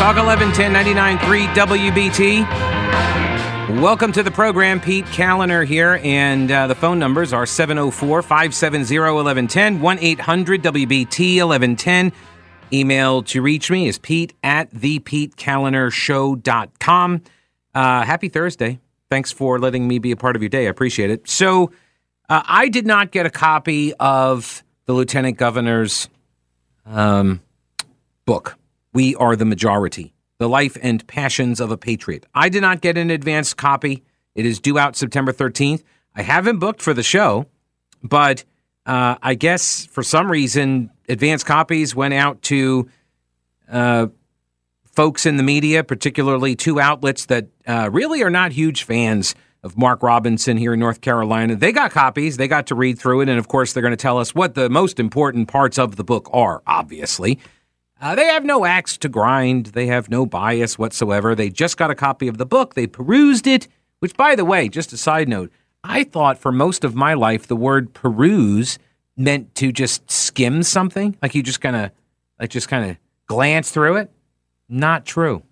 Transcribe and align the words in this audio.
Talk 0.00 0.16
1110 0.16 0.72
99.3 0.72 2.44
WBT. 3.68 3.80
Welcome 3.82 4.12
to 4.12 4.22
the 4.22 4.30
program. 4.30 4.80
Pete 4.80 5.04
Kaliner 5.04 5.66
here, 5.66 6.00
and 6.02 6.50
uh, 6.50 6.68
the 6.68 6.74
phone 6.74 6.98
numbers 6.98 7.34
are 7.34 7.44
704 7.44 8.22
570 8.22 8.98
1110 8.98 9.82
1 9.82 9.98
800 9.98 10.62
WBT 10.62 11.46
1110. 11.46 12.12
Email 12.72 13.22
to 13.24 13.42
reach 13.42 13.70
me 13.70 13.88
is 13.88 13.98
pete 13.98 14.32
at 14.42 14.72
thepetekalinershow.com. 14.72 17.22
Uh, 17.74 18.02
happy 18.02 18.30
Thursday. 18.30 18.78
Thanks 19.10 19.30
for 19.30 19.58
letting 19.58 19.86
me 19.86 19.98
be 19.98 20.12
a 20.12 20.16
part 20.16 20.34
of 20.34 20.40
your 20.40 20.48
day. 20.48 20.66
I 20.66 20.70
appreciate 20.70 21.10
it. 21.10 21.28
So, 21.28 21.72
uh, 22.30 22.42
I 22.46 22.70
did 22.70 22.86
not 22.86 23.10
get 23.10 23.26
a 23.26 23.30
copy 23.30 23.92
of 24.00 24.64
the 24.86 24.94
Lieutenant 24.94 25.36
Governor's 25.36 26.08
um, 26.86 27.42
book, 28.24 28.56
We 28.92 29.14
Are 29.16 29.36
the 29.36 29.44
Majority 29.44 30.12
The 30.38 30.48
Life 30.48 30.76
and 30.82 31.06
Passions 31.06 31.60
of 31.60 31.70
a 31.70 31.76
Patriot. 31.76 32.26
I 32.34 32.48
did 32.48 32.62
not 32.62 32.80
get 32.80 32.98
an 32.98 33.10
advance 33.10 33.54
copy. 33.54 34.02
It 34.34 34.46
is 34.46 34.58
due 34.58 34.78
out 34.78 34.96
September 34.96 35.32
13th. 35.32 35.82
I 36.14 36.22
haven't 36.22 36.58
booked 36.58 36.82
for 36.82 36.92
the 36.92 37.02
show, 37.02 37.46
but 38.02 38.44
uh, 38.86 39.16
I 39.22 39.34
guess 39.34 39.86
for 39.86 40.02
some 40.02 40.30
reason, 40.30 40.90
advance 41.08 41.44
copies 41.44 41.94
went 41.94 42.14
out 42.14 42.42
to 42.42 42.90
uh, 43.70 44.08
folks 44.84 45.24
in 45.24 45.36
the 45.36 45.44
media, 45.44 45.84
particularly 45.84 46.56
two 46.56 46.80
outlets 46.80 47.26
that 47.26 47.46
uh, 47.66 47.88
really 47.92 48.22
are 48.22 48.30
not 48.30 48.52
huge 48.52 48.82
fans 48.82 49.36
of 49.62 49.76
Mark 49.76 50.02
Robinson 50.02 50.56
here 50.56 50.72
in 50.72 50.80
North 50.80 51.00
Carolina. 51.00 51.54
They 51.54 51.70
got 51.70 51.92
copies, 51.92 52.38
they 52.38 52.48
got 52.48 52.66
to 52.68 52.74
read 52.74 52.98
through 52.98 53.20
it, 53.20 53.28
and 53.28 53.38
of 53.38 53.46
course, 53.46 53.72
they're 53.72 53.82
going 53.82 53.92
to 53.92 53.96
tell 53.96 54.18
us 54.18 54.34
what 54.34 54.54
the 54.54 54.68
most 54.68 54.98
important 54.98 55.48
parts 55.48 55.78
of 55.78 55.96
the 55.96 56.04
book 56.04 56.28
are, 56.32 56.62
obviously. 56.66 57.38
Uh, 58.00 58.14
they 58.14 58.26
have 58.26 58.44
no 58.44 58.64
axe 58.64 58.96
to 58.96 59.08
grind, 59.08 59.66
they 59.66 59.86
have 59.86 60.08
no 60.08 60.24
bias 60.24 60.78
whatsoever. 60.78 61.34
They 61.34 61.50
just 61.50 61.76
got 61.76 61.90
a 61.90 61.94
copy 61.94 62.28
of 62.28 62.38
the 62.38 62.46
book, 62.46 62.74
they 62.74 62.86
perused 62.86 63.46
it, 63.46 63.68
which, 63.98 64.16
by 64.16 64.34
the 64.34 64.44
way, 64.44 64.68
just 64.68 64.92
a 64.92 64.96
side 64.96 65.28
note, 65.28 65.52
I 65.84 66.04
thought 66.04 66.38
for 66.38 66.50
most 66.50 66.82
of 66.82 66.94
my 66.94 67.14
life 67.14 67.46
the 67.46 67.56
word 67.56 67.92
peruse 67.92 68.78
meant 69.16 69.54
to 69.56 69.70
just 69.70 70.10
skim 70.10 70.62
something, 70.62 71.16
like 71.20 71.34
you 71.34 71.42
just 71.42 71.60
kind 71.60 71.76
of, 71.76 71.90
like 72.38 72.50
just 72.50 72.68
kind 72.68 72.90
of 72.90 72.96
glance 73.26 73.70
through 73.70 73.96
it. 73.96 74.10
Not 74.68 75.04
true. 75.04 75.42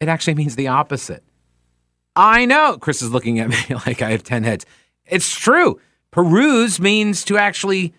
It 0.00 0.08
actually 0.08 0.34
means 0.34 0.56
the 0.56 0.68
opposite. 0.68 1.22
I 2.14 2.44
know. 2.44 2.76
Chris 2.78 3.00
is 3.00 3.10
looking 3.10 3.38
at 3.38 3.48
me 3.48 3.56
like 3.86 4.02
I 4.02 4.10
have 4.10 4.22
10 4.22 4.44
heads. 4.44 4.66
It's 5.06 5.34
true. 5.34 5.80
Peruse 6.10 6.78
means 6.78 7.24
to 7.24 7.38
actually 7.38 7.94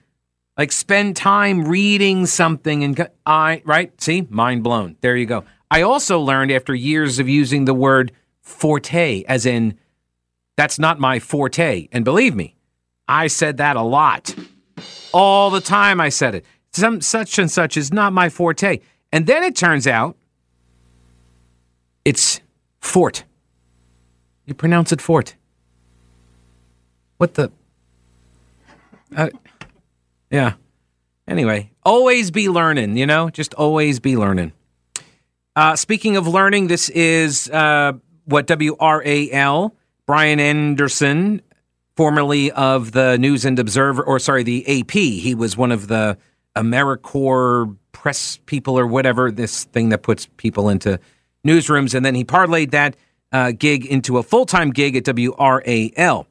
like 0.58 0.72
spend 0.72 1.16
time 1.16 1.67
reading 1.67 2.25
something 2.25 2.84
and 2.84 3.09
I 3.25 3.61
right? 3.66 4.00
See? 4.02 4.28
Mind 4.30 4.64
blown. 4.64 4.95
There 5.02 5.16
you 5.16 5.25
go. 5.25 5.44
I 5.70 5.81
also 5.81 6.20
learned 6.20 6.52
after 6.52 6.73
years 6.73 7.20
of 7.20 7.28
using 7.28 7.66
the 7.66 7.73
word 7.73 8.12
forte 8.42 9.23
as 9.28 9.45
in 9.45 9.78
that's 10.56 10.80
not 10.80 11.00
my 11.00 11.20
forte. 11.20 11.88
And 11.92 12.06
believe 12.06 12.36
me, 12.36 12.56
I 13.08 13.28
said 13.28 13.58
that 13.58 13.75
a 13.75 13.81
lot. 13.81 14.34
All 15.14 15.50
the 15.50 15.62
time 15.62 16.00
I 16.00 16.09
said 16.09 16.36
it. 16.36 16.45
Some 16.72 17.02
such 17.02 17.40
and 17.40 17.50
such 17.50 17.78
is 17.78 17.92
not 17.92 18.14
my 18.14 18.30
forte. 18.30 18.80
And 19.12 19.28
then 19.28 19.44
it 19.44 19.56
turns 19.56 19.88
out 19.88 20.17
it's 22.03 22.41
fort. 22.80 23.24
You 24.46 24.53
pronounce 24.53 24.91
it 24.91 25.01
fort. 25.01 25.35
What 27.18 27.34
the? 27.35 27.51
Uh, 29.16 29.30
yeah. 30.35 30.53
Anyway, 31.28 31.72
always 31.84 32.29
be 32.29 32.50
learning, 32.50 32.97
you 32.97 33.06
know? 33.06 33.29
Just 33.29 33.53
always 33.53 34.00
be 34.00 34.18
learning. 34.18 34.51
Uh, 35.56 35.75
speaking 35.75 36.18
of 36.18 36.28
learning, 36.28 36.68
this 36.68 36.90
is 36.90 37.50
uh, 37.50 37.94
what 38.25 38.45
WRAL, 38.47 39.72
Brian 40.06 40.40
Anderson, 40.40 41.41
formerly 41.95 42.51
of 42.51 42.91
the 42.91 43.18
News 43.18 43.45
and 43.45 43.57
Observer, 43.57 44.03
or 44.03 44.19
sorry, 44.19 44.44
the 44.44 44.81
AP. 44.81 44.91
He 44.91 45.34
was 45.34 45.56
one 45.56 45.72
of 45.72 45.88
the 45.88 46.18
AmeriCorps 46.56 47.78
press 47.94 48.38
people 48.45 48.78
or 48.78 48.85
whatever, 48.85 49.31
this 49.31 49.63
thing 49.63 49.90
that 49.90 50.03
puts 50.03 50.28
people 50.38 50.68
into 50.69 51.00
newsrooms. 51.47 51.95
And 51.95 52.06
then 52.06 52.13
he 52.13 52.25
parlayed 52.25 52.72
that 52.72 52.97
uh, 53.31 53.51
gig 53.51 53.85
into 53.85 54.18
a 54.18 54.24
full 54.24 54.45
time 54.45 54.72
gig 54.72 54.97
at 54.97 55.06
WRAL. 55.06 56.28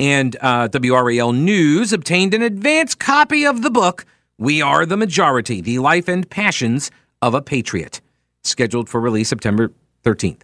And 0.00 0.36
uh, 0.40 0.68
WRAL 0.68 1.32
News 1.34 1.92
obtained 1.92 2.34
an 2.34 2.42
advance 2.42 2.94
copy 2.94 3.44
of 3.44 3.62
the 3.62 3.70
book, 3.70 4.04
We 4.38 4.62
Are 4.62 4.86
the 4.86 4.96
Majority 4.96 5.60
The 5.60 5.80
Life 5.80 6.08
and 6.08 6.28
Passions 6.28 6.90
of 7.20 7.34
a 7.34 7.42
Patriot, 7.42 8.00
scheduled 8.44 8.88
for 8.88 9.00
release 9.00 9.28
September 9.28 9.72
13th. 10.04 10.42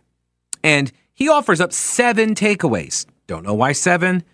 And 0.65 0.91
he 1.13 1.29
offers 1.29 1.61
up 1.61 1.73
seven 1.73 2.35
takeaways. 2.35 3.07
Don't 3.27 3.45
know 3.45 3.55
why 3.55 3.73
seven. 3.73 4.25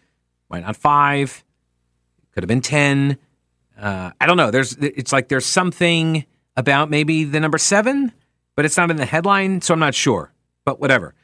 Why 0.48 0.60
not 0.60 0.76
five? 0.76 1.44
Could 2.32 2.42
have 2.42 2.48
been 2.48 2.62
10. 2.62 3.18
Uh, 3.78 4.10
I 4.20 4.26
don't 4.26 4.36
know. 4.36 4.50
There's, 4.50 4.76
it's 4.76 5.12
like 5.12 5.28
there's 5.28 5.46
something 5.46 6.24
about 6.56 6.90
maybe 6.90 7.24
the 7.24 7.40
number 7.40 7.58
seven, 7.58 8.12
but 8.56 8.64
it's 8.64 8.76
not 8.76 8.90
in 8.90 8.96
the 8.96 9.06
headline, 9.06 9.60
so 9.60 9.74
I'm 9.74 9.80
not 9.80 9.94
sure. 9.94 10.32
But 10.64 10.80
whatever. 10.80 11.14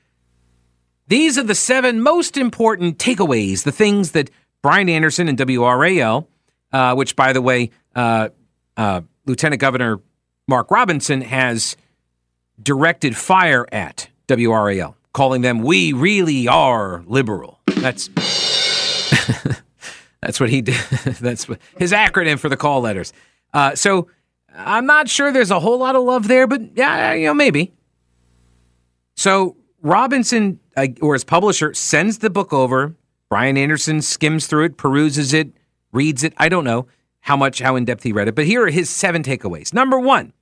These 1.09 1.39
are 1.39 1.43
the 1.43 1.55
seven 1.55 2.01
most 2.01 2.37
important 2.37 2.99
takeaways, 2.99 3.63
the 3.63 3.73
things 3.73 4.13
that 4.13 4.31
Brian 4.63 4.89
Anderson 4.89 5.29
and 5.29 5.39
WRAL, 5.39 6.27
uh, 6.73 6.95
which, 6.95 7.15
by 7.15 7.33
the 7.33 7.41
way, 7.41 7.71
uh, 7.95 8.31
uh, 8.77 9.03
Lieutenant 9.25 9.61
Governor 9.61 10.01
Mark 10.49 10.71
Robinson 10.71 11.21
has 11.21 11.77
directed 12.61 13.17
fire 13.17 13.67
at 13.71 14.09
WRAL, 14.29 14.95
calling 15.13 15.43
them 15.43 15.61
"We 15.61 15.93
really 15.93 16.49
are 16.49 17.05
liberal." 17.07 17.61
That's 17.67 18.09
that's 20.21 20.41
what 20.41 20.51
he 20.51 20.63
did. 20.63 20.75
that's 21.21 21.49
what, 21.49 21.61
his 21.79 21.93
acronym 21.93 22.39
for 22.39 22.49
the 22.49 22.57
call 22.57 22.81
letters. 22.81 23.13
Uh, 23.55 23.77
so 23.77 24.09
I'm 24.55 24.87
not 24.87 25.09
sure 25.09 25.33
there's 25.33 25.53
a 25.53 25.61
whole 25.61 25.79
lot 25.79 25.95
of 25.95 26.03
love 26.03 26.27
there, 26.27 26.47
but 26.47 26.77
yeah, 26.77 27.13
you 27.13 27.27
know, 27.27 27.35
maybe. 27.35 27.73
So 29.17 29.57
Robinson 29.83 30.59
or 31.01 31.15
his 31.15 31.25
publisher 31.25 31.75
sends 31.75 32.19
the 32.19 32.31
book 32.31 32.53
over. 32.53 32.95
Brian 33.29 33.57
Anderson 33.57 34.03
skims 34.03 34.47
through 34.47 34.65
it, 34.65 34.77
peruses 34.77 35.33
it, 35.33 35.49
reads 35.93 36.23
it. 36.23 36.33
I 36.37 36.49
don't 36.49 36.65
know 36.65 36.87
how 37.21 37.37
much, 37.37 37.59
how 37.61 37.75
in 37.75 37.85
depth 37.85 38.05
he 38.05 38.13
read 38.13 38.29
it, 38.29 38.35
but 38.35 38.47
here 38.47 38.63
are 38.65 38.71
his 38.71 38.89
seven 38.89 39.23
takeaways. 39.23 39.75
Number 39.75 39.99
one, 39.99 40.33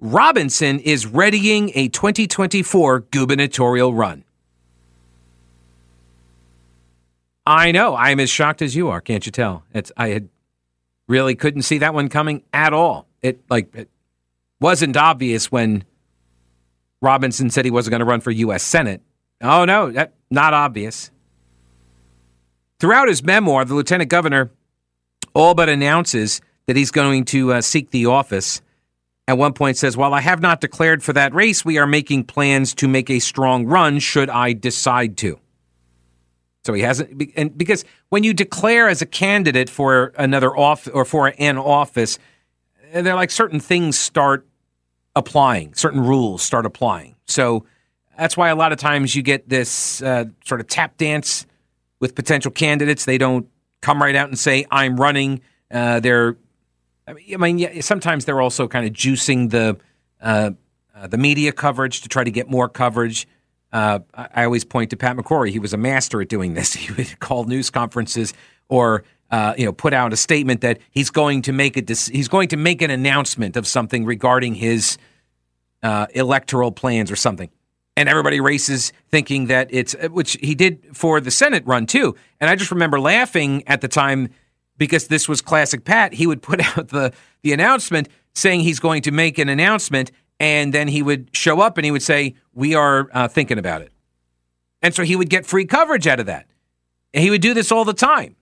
Robinson 0.00 0.80
is 0.80 1.06
readying 1.06 1.70
a 1.74 1.88
2024 1.88 3.00
gubernatorial 3.10 3.94
run. 3.94 4.24
I 7.46 7.72
know. 7.72 7.96
I'm 7.96 8.20
as 8.20 8.28
shocked 8.28 8.60
as 8.62 8.76
you 8.76 8.88
are. 8.88 9.00
Can't 9.00 9.24
you 9.24 9.32
tell? 9.32 9.64
It's 9.72 9.90
I 9.96 10.08
had 10.08 10.28
really 11.06 11.34
couldn't 11.34 11.62
see 11.62 11.78
that 11.78 11.94
one 11.94 12.08
coming 12.08 12.42
at 12.52 12.74
all. 12.74 13.06
It 13.22 13.40
like 13.48 13.74
it 13.74 13.88
wasn't 14.60 14.96
obvious 14.96 15.50
when 15.50 15.84
Robinson 17.00 17.48
said 17.48 17.64
he 17.64 17.70
wasn't 17.70 17.92
going 17.92 18.00
to 18.00 18.04
run 18.04 18.20
for 18.20 18.30
U.S. 18.30 18.62
Senate. 18.62 19.02
Oh, 19.40 19.64
no, 19.64 19.90
that, 19.92 20.14
not 20.30 20.54
obvious. 20.54 21.10
Throughout 22.80 23.08
his 23.08 23.22
memoir, 23.22 23.64
the 23.64 23.74
lieutenant 23.74 24.10
governor 24.10 24.50
all 25.34 25.54
but 25.54 25.68
announces 25.68 26.40
that 26.66 26.76
he's 26.76 26.90
going 26.90 27.24
to 27.26 27.54
uh, 27.54 27.60
seek 27.60 27.90
the 27.90 28.06
office. 28.06 28.60
At 29.26 29.36
one 29.36 29.52
point 29.52 29.76
says, 29.76 29.96
"While 29.96 30.14
I 30.14 30.20
have 30.20 30.40
not 30.40 30.60
declared 30.60 31.02
for 31.02 31.12
that 31.12 31.34
race, 31.34 31.64
we 31.64 31.76
are 31.78 31.86
making 31.86 32.24
plans 32.24 32.74
to 32.76 32.88
make 32.88 33.10
a 33.10 33.18
strong 33.18 33.66
run 33.66 33.98
should 33.98 34.30
I 34.30 34.52
decide 34.52 35.16
to." 35.18 35.38
So 36.64 36.72
he 36.72 36.82
hasn't, 36.82 37.30
and 37.36 37.56
because 37.56 37.84
when 38.08 38.24
you 38.24 38.32
declare 38.34 38.88
as 38.88 39.02
a 39.02 39.06
candidate 39.06 39.70
for 39.70 40.12
another 40.18 40.56
off 40.56 40.88
or 40.92 41.04
for 41.04 41.32
an 41.38 41.58
office, 41.58 42.18
they're 42.92 43.14
like 43.14 43.30
certain 43.30 43.60
things 43.60 43.98
start 43.98 44.46
applying, 45.14 45.74
certain 45.74 46.00
rules 46.00 46.42
start 46.42 46.66
applying. 46.66 47.14
So 47.26 47.64
that's 48.18 48.36
why 48.36 48.48
a 48.48 48.56
lot 48.56 48.72
of 48.72 48.78
times 48.78 49.14
you 49.14 49.22
get 49.22 49.48
this 49.48 50.02
uh, 50.02 50.24
sort 50.44 50.60
of 50.60 50.66
tap 50.66 50.96
dance 50.96 51.46
with 52.00 52.14
potential 52.14 52.50
candidates. 52.50 53.04
They 53.04 53.18
don't 53.18 53.48
come 53.80 54.02
right 54.02 54.16
out 54.16 54.28
and 54.28 54.38
say, 54.38 54.66
I'm 54.70 54.96
running. 54.96 55.40
Uh, 55.70 56.00
they're, 56.00 56.36
I 57.06 57.36
mean, 57.36 57.58
yeah, 57.58 57.80
sometimes 57.80 58.24
they're 58.24 58.40
also 58.40 58.66
kind 58.66 58.86
of 58.86 58.92
juicing 58.92 59.50
the, 59.50 59.78
uh, 60.20 60.50
uh 60.94 61.06
the 61.06 61.18
media 61.18 61.52
coverage 61.52 62.00
to 62.00 62.08
try 62.08 62.24
to 62.24 62.30
get 62.30 62.50
more 62.50 62.68
coverage. 62.68 63.28
Uh, 63.72 64.00
I 64.14 64.44
always 64.44 64.64
point 64.64 64.90
to 64.90 64.96
Pat 64.96 65.16
McCrory. 65.16 65.50
He 65.50 65.58
was 65.58 65.72
a 65.72 65.76
master 65.76 66.20
at 66.20 66.28
doing 66.28 66.54
this. 66.54 66.74
He 66.74 66.92
would 66.92 67.20
call 67.20 67.44
news 67.44 67.70
conferences 67.70 68.34
or 68.68 69.04
uh, 69.30 69.54
you 69.58 69.64
know, 69.64 69.72
put 69.72 69.92
out 69.92 70.12
a 70.12 70.16
statement 70.16 70.62
that 70.62 70.78
he's 70.90 71.10
going 71.10 71.42
to 71.42 71.52
make 71.52 71.76
a 71.76 71.94
he's 72.10 72.28
going 72.28 72.48
to 72.48 72.56
make 72.56 72.80
an 72.80 72.90
announcement 72.90 73.56
of 73.56 73.66
something 73.66 74.06
regarding 74.06 74.54
his 74.54 74.96
uh, 75.82 76.06
electoral 76.14 76.72
plans 76.72 77.10
or 77.10 77.16
something. 77.16 77.50
And 77.98 78.08
everybody 78.08 78.38
races 78.38 78.92
thinking 79.08 79.46
that 79.46 79.66
it's, 79.72 79.96
uh, 79.96 80.06
which 80.06 80.34
he 80.40 80.54
did 80.54 80.96
for 80.96 81.20
the 81.20 81.32
Senate 81.32 81.66
run 81.66 81.84
too. 81.84 82.14
And 82.40 82.48
I 82.48 82.54
just 82.54 82.70
remember 82.70 83.00
laughing 83.00 83.64
at 83.66 83.80
the 83.80 83.88
time 83.88 84.28
because 84.76 85.08
this 85.08 85.28
was 85.28 85.42
classic 85.42 85.84
Pat. 85.84 86.14
He 86.14 86.24
would 86.24 86.40
put 86.50 86.60
out 86.60 86.90
the, 86.90 87.12
the 87.42 87.52
announcement 87.52 88.08
saying 88.36 88.60
he's 88.60 88.78
going 88.78 89.02
to 89.02 89.10
make 89.10 89.36
an 89.36 89.48
announcement. 89.48 90.12
And 90.38 90.72
then 90.72 90.86
he 90.86 91.02
would 91.02 91.30
show 91.32 91.60
up 91.60 91.76
and 91.76 91.84
he 91.84 91.90
would 91.90 92.04
say, 92.04 92.36
We 92.54 92.76
are 92.76 93.08
uh, 93.12 93.26
thinking 93.26 93.58
about 93.58 93.82
it. 93.82 93.90
And 94.80 94.94
so 94.94 95.02
he 95.02 95.16
would 95.16 95.28
get 95.28 95.44
free 95.44 95.64
coverage 95.64 96.06
out 96.06 96.20
of 96.20 96.26
that. 96.26 96.46
And 97.12 97.24
he 97.24 97.30
would 97.30 97.42
do 97.42 97.52
this 97.52 97.72
all 97.72 97.84
the 97.84 97.92
time. 97.92 98.36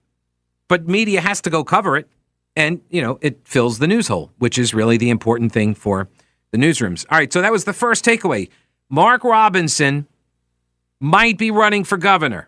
But 0.67 0.87
media 0.87 1.19
has 1.19 1.41
to 1.41 1.49
go 1.49 1.63
cover 1.63 1.97
it. 1.97 2.07
And, 2.55 2.81
you 2.91 3.01
know, 3.01 3.17
it 3.23 3.39
fills 3.47 3.79
the 3.79 3.87
news 3.87 4.07
hole, 4.07 4.31
which 4.37 4.59
is 4.59 4.75
really 4.75 4.97
the 4.97 5.09
important 5.09 5.51
thing 5.51 5.73
for 5.73 6.09
the 6.51 6.59
newsrooms. 6.59 7.07
All 7.09 7.17
right. 7.17 7.33
So 7.33 7.41
that 7.41 7.51
was 7.51 7.63
the 7.63 7.73
first 7.73 8.05
takeaway. 8.05 8.49
Mark 8.89 9.23
Robinson 9.23 10.07
might 10.99 11.37
be 11.37 11.51
running 11.51 11.83
for 11.83 11.97
governor. 11.97 12.47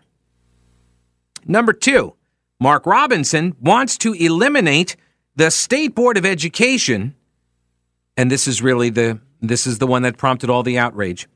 Number 1.46 1.72
two, 1.72 2.14
Mark 2.58 2.86
Robinson 2.86 3.56
wants 3.60 3.96
to 3.98 4.12
eliminate 4.12 4.96
the 5.36 5.50
State 5.50 5.94
Board 5.94 6.16
of 6.16 6.26
Education. 6.26 7.14
And 8.16 8.30
this 8.30 8.46
is 8.46 8.60
really 8.60 8.90
the 8.90 9.20
this 9.40 9.66
is 9.66 9.78
the 9.78 9.86
one 9.86 10.02
that 10.02 10.18
prompted 10.18 10.50
all 10.50 10.62
the 10.62 10.78
outrage. 10.78 11.26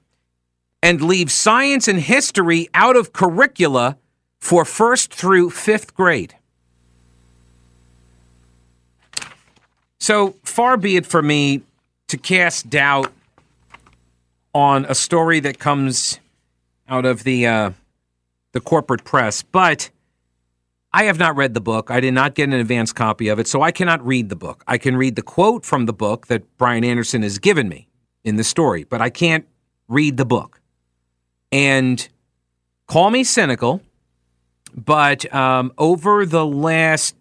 And 0.82 1.00
leave 1.00 1.32
science 1.32 1.88
and 1.88 1.98
history 1.98 2.68
out 2.74 2.96
of 2.96 3.14
curricula 3.14 3.96
for 4.38 4.66
first 4.66 5.12
through 5.14 5.48
fifth 5.50 5.94
grade. 5.94 6.36
So 9.98 10.36
far 10.42 10.76
be 10.76 10.96
it 10.96 11.06
for 11.06 11.22
me 11.22 11.62
to 12.08 12.18
cast 12.18 12.68
doubt 12.68 13.10
on 14.54 14.86
a 14.86 14.94
story 14.94 15.40
that 15.40 15.58
comes 15.58 16.20
out 16.88 17.04
of 17.04 17.24
the 17.24 17.46
uh, 17.46 17.70
the 18.52 18.60
corporate 18.60 19.04
press, 19.04 19.42
but 19.42 19.90
I 20.92 21.04
have 21.04 21.18
not 21.18 21.36
read 21.36 21.54
the 21.54 21.60
book. 21.60 21.90
I 21.90 21.98
did 21.98 22.14
not 22.14 22.34
get 22.34 22.48
an 22.48 22.54
advance 22.54 22.92
copy 22.92 23.28
of 23.28 23.38
it, 23.40 23.48
so 23.48 23.62
I 23.62 23.72
cannot 23.72 24.04
read 24.06 24.28
the 24.28 24.36
book. 24.36 24.62
I 24.68 24.78
can 24.78 24.96
read 24.96 25.16
the 25.16 25.22
quote 25.22 25.64
from 25.64 25.86
the 25.86 25.92
book 25.92 26.28
that 26.28 26.56
Brian 26.56 26.84
Anderson 26.84 27.22
has 27.22 27.38
given 27.38 27.68
me 27.68 27.88
in 28.22 28.36
the 28.36 28.44
story, 28.44 28.84
but 28.84 29.00
I 29.00 29.10
can't 29.10 29.46
read 29.88 30.16
the 30.16 30.24
book. 30.24 30.60
And 31.50 32.08
call 32.86 33.10
me 33.10 33.24
cynical, 33.24 33.82
but 34.74 35.32
um, 35.34 35.72
over 35.78 36.24
the 36.24 36.46
last 36.46 37.16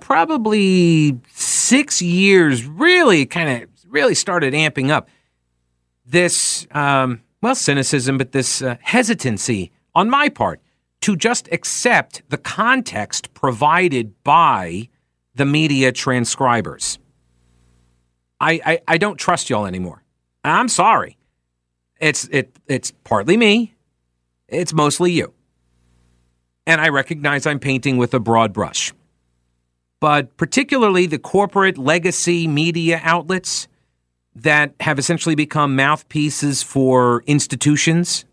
probably 0.00 1.18
six 1.34 2.00
years, 2.00 2.64
really 2.64 3.26
kind 3.26 3.62
of 3.62 3.68
really 3.88 4.14
started 4.14 4.54
amping 4.54 4.90
up 4.90 5.08
this, 6.04 6.66
um, 6.72 7.22
well, 7.40 7.54
cynicism, 7.54 8.18
but 8.18 8.32
this 8.32 8.62
uh, 8.62 8.76
hesitancy 8.80 9.72
on 9.94 10.10
my 10.10 10.28
part 10.28 10.60
to 11.02 11.16
just 11.16 11.48
accept 11.52 12.22
the 12.28 12.38
context 12.38 13.34
provided 13.34 14.14
by 14.24 14.88
the 15.34 15.44
media 15.44 15.92
transcribers. 15.92 16.98
I, 18.40 18.60
I, 18.64 18.80
I 18.88 18.98
don't 18.98 19.16
trust 19.16 19.50
y'all 19.50 19.66
anymore. 19.66 20.02
I'm 20.44 20.68
sorry. 20.68 21.16
It's 22.00 22.26
it 22.32 22.58
it's 22.66 22.92
partly 23.04 23.36
me. 23.36 23.74
It's 24.48 24.72
mostly 24.72 25.12
you. 25.12 25.32
And 26.66 26.80
I 26.80 26.88
recognize 26.88 27.46
I'm 27.46 27.60
painting 27.60 27.96
with 27.96 28.12
a 28.12 28.20
broad 28.20 28.52
brush. 28.52 28.92
But 30.00 30.36
particularly 30.36 31.06
the 31.06 31.18
corporate 31.18 31.78
legacy 31.78 32.48
media 32.48 33.00
outlets 33.04 33.68
that 34.34 34.74
have 34.80 34.98
essentially 34.98 35.34
become 35.34 35.76
mouthpieces 35.76 36.62
for 36.62 37.22
institutions 37.26 38.24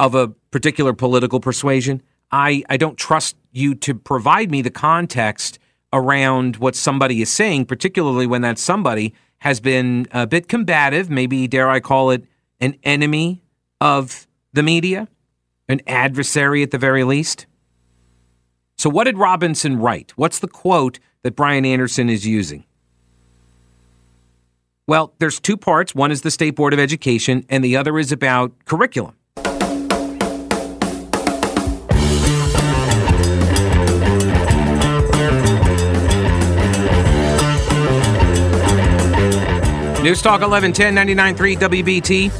of 0.00 0.14
a 0.14 0.28
particular 0.50 0.92
political 0.92 1.40
persuasion. 1.40 2.02
I, 2.30 2.62
I 2.68 2.76
don't 2.76 2.96
trust 2.96 3.36
you 3.52 3.74
to 3.76 3.94
provide 3.94 4.50
me 4.50 4.62
the 4.62 4.70
context 4.70 5.58
around 5.92 6.56
what 6.56 6.76
somebody 6.76 7.22
is 7.22 7.30
saying, 7.30 7.66
particularly 7.66 8.26
when 8.26 8.42
that 8.42 8.58
somebody 8.58 9.14
has 9.38 9.60
been 9.60 10.06
a 10.12 10.26
bit 10.26 10.48
combative, 10.48 11.08
maybe 11.10 11.46
dare 11.46 11.70
I 11.70 11.80
call 11.80 12.10
it 12.10 12.24
an 12.60 12.76
enemy 12.82 13.42
of 13.80 14.26
the 14.52 14.62
media, 14.62 15.08
an 15.68 15.80
adversary 15.86 16.62
at 16.62 16.70
the 16.70 16.78
very 16.78 17.04
least. 17.04 17.46
So, 18.76 18.90
what 18.90 19.04
did 19.04 19.18
Robinson 19.18 19.78
write? 19.78 20.12
What's 20.16 20.38
the 20.38 20.48
quote 20.48 20.98
that 21.22 21.36
Brian 21.36 21.64
Anderson 21.64 22.08
is 22.08 22.26
using? 22.26 22.64
Well, 24.88 25.12
there's 25.18 25.38
two 25.38 25.58
parts. 25.58 25.94
One 25.94 26.10
is 26.10 26.22
the 26.22 26.30
State 26.30 26.56
Board 26.56 26.72
of 26.72 26.78
Education, 26.78 27.44
and 27.50 27.62
the 27.62 27.76
other 27.76 27.98
is 27.98 28.10
about 28.10 28.52
curriculum. 28.64 29.14
News 40.02 40.22
Talk 40.22 40.40
1110 40.40 40.94
99.3 40.94 41.58
WBT. 41.58 42.30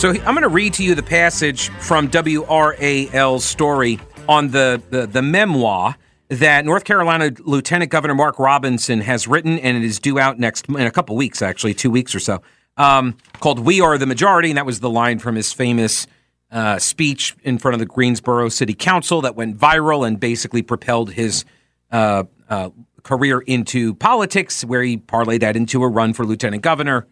So 0.00 0.08
I'm 0.08 0.34
going 0.34 0.40
to 0.40 0.48
read 0.48 0.72
to 0.74 0.82
you 0.82 0.94
the 0.94 1.02
passage 1.02 1.68
from 1.80 2.08
WRAL's 2.08 3.44
story 3.44 4.00
on 4.26 4.52
the, 4.52 4.82
the, 4.88 5.06
the 5.06 5.20
memoir 5.20 5.96
that 6.38 6.64
North 6.64 6.84
Carolina 6.84 7.30
Lieutenant 7.40 7.90
Governor 7.90 8.14
Mark 8.14 8.38
Robinson 8.38 9.00
has 9.00 9.26
written, 9.26 9.58
and 9.58 9.76
it 9.76 9.84
is 9.84 9.98
due 9.98 10.18
out 10.18 10.38
next 10.38 10.68
in 10.68 10.80
a 10.80 10.90
couple 10.90 11.16
weeks, 11.16 11.42
actually, 11.42 11.74
two 11.74 11.90
weeks 11.90 12.14
or 12.14 12.20
so, 12.20 12.42
um, 12.76 13.16
called 13.40 13.58
"We 13.58 13.80
Are 13.80 13.98
the 13.98 14.06
Majority," 14.06 14.50
and 14.50 14.56
that 14.56 14.66
was 14.66 14.80
the 14.80 14.90
line 14.90 15.18
from 15.18 15.34
his 15.34 15.52
famous 15.52 16.06
uh, 16.50 16.78
speech 16.78 17.34
in 17.42 17.58
front 17.58 17.74
of 17.74 17.80
the 17.80 17.86
Greensboro 17.86 18.48
City 18.48 18.74
Council 18.74 19.20
that 19.22 19.34
went 19.34 19.58
viral 19.58 20.06
and 20.06 20.18
basically 20.20 20.62
propelled 20.62 21.12
his 21.12 21.44
uh, 21.90 22.24
uh, 22.48 22.70
career 23.02 23.40
into 23.40 23.94
politics, 23.94 24.64
where 24.64 24.82
he 24.82 24.96
parlayed 24.96 25.40
that 25.40 25.56
into 25.56 25.82
a 25.82 25.88
run 25.88 26.12
for 26.12 26.24
lieutenant 26.24 26.62
governor 26.62 27.06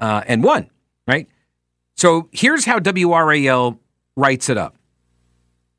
uh, 0.00 0.22
and 0.26 0.44
won. 0.44 0.70
Right. 1.06 1.28
So 1.96 2.28
here's 2.32 2.64
how 2.64 2.78
WRAL 2.78 3.78
writes 4.16 4.48
it 4.48 4.58
up. 4.58 4.76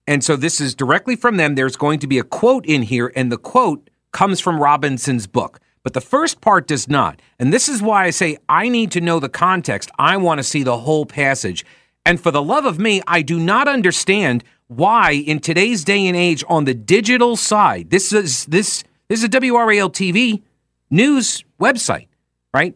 And 0.07 0.24
so 0.24 0.36
this 0.36 0.62
is 0.62 0.75
directly 0.75 1.16
from 1.16 1.38
them. 1.38 1.56
There's 1.56 1.75
going 1.75 2.00
to 2.00 2.07
be 2.07 2.19
a 2.19 2.24
quote 2.24 2.66
in 2.66 2.84
here, 2.84 3.12
and 3.16 3.31
the 3.31 3.38
quote 3.38 3.90
comes 4.12 4.40
from 4.40 4.59
Robinson's 4.59 5.28
book. 5.28 5.59
But 5.83 5.94
the 5.94 6.02
first 6.02 6.42
part 6.42 6.68
does 6.68 6.88
not. 6.88 7.21
And 7.38 7.54
this 7.54 7.69
is 7.69 7.81
why 7.81 8.06
I 8.06 8.09
say 8.09 8.38
I 8.50 8.69
need 8.69 8.92
to 8.92 9.02
know 9.02 9.19
the 9.19 9.30
context. 9.30 9.92
I 10.00 10.18
want 10.18 10.40
to 10.40 10.44
see 10.44 10.64
the 10.64 10.80
whole 10.80 11.06
passage. 11.06 11.64
And 12.06 12.19
for 12.19 12.31
the 12.31 12.42
love 12.42 12.66
of 12.66 12.80
me, 12.80 13.02
I 13.07 13.21
do 13.21 13.40
not 13.40 13.68
understand 13.68 14.44
why 14.68 15.12
in 15.12 15.40
today's 15.40 15.83
day 15.83 16.07
and 16.07 16.18
age 16.18 16.44
on 16.50 16.66
the 16.66 16.74
digital 16.74 17.35
side, 17.35 17.90
this 17.92 18.12
is 18.12 18.45
this 18.45 18.83
this 19.09 19.19
is 19.19 19.26
a 19.26 19.30
WRAL 19.30 19.92
TV 19.92 20.42
news 20.90 21.44
website, 21.59 22.07
right? 22.54 22.76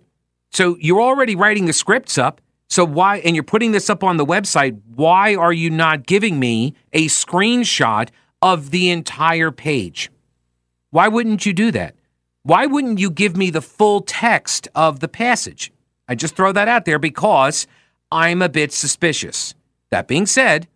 So 0.52 0.78
you're 0.80 1.02
already 1.02 1.36
writing 1.36 1.66
the 1.66 1.74
scripts 1.74 2.18
up. 2.18 2.42
So 2.70 2.86
why, 2.86 3.18
and 3.18 3.36
you're 3.36 3.44
putting 3.44 3.72
this 3.72 3.90
up 3.90 4.04
on 4.04 4.18
the 4.18 4.26
website, 4.26 4.80
why 4.96 5.36
are 5.36 5.54
you 5.54 5.70
not 5.72 6.06
giving 6.06 6.40
me 6.40 6.76
a 6.94 7.08
screenshot 7.08 8.10
of 8.42 8.70
the 8.70 8.92
entire 8.92 9.52
page? 9.52 10.12
Why 10.92 11.08
wouldn't 11.08 11.46
you 11.46 11.54
do 11.54 11.72
that? 11.72 11.96
Why 12.44 12.68
wouldn't 12.68 13.00
you 13.00 13.10
give 13.10 13.36
me 13.36 13.50
the 13.50 13.62
full 13.62 14.02
text 14.02 14.68
of 14.76 15.00
the 15.00 15.08
passage? 15.08 15.72
I 16.08 16.16
just 16.16 16.36
throw 16.36 16.52
that 16.52 16.68
out 16.68 16.86
there 16.86 17.00
because 17.00 17.68
I'm 18.12 18.42
a 18.42 18.50
bit 18.50 18.72
suspicious. 18.72 19.56
That 19.90 20.08
being 20.08 20.26
said, 20.26 20.68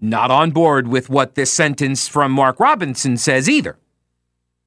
not 0.00 0.30
on 0.30 0.52
board 0.52 0.88
with 0.88 1.10
what 1.10 1.34
this 1.34 1.52
sentence 1.52 2.06
from 2.06 2.32
Mark 2.32 2.60
Robinson 2.60 3.16
says 3.16 3.48
either. 3.48 3.78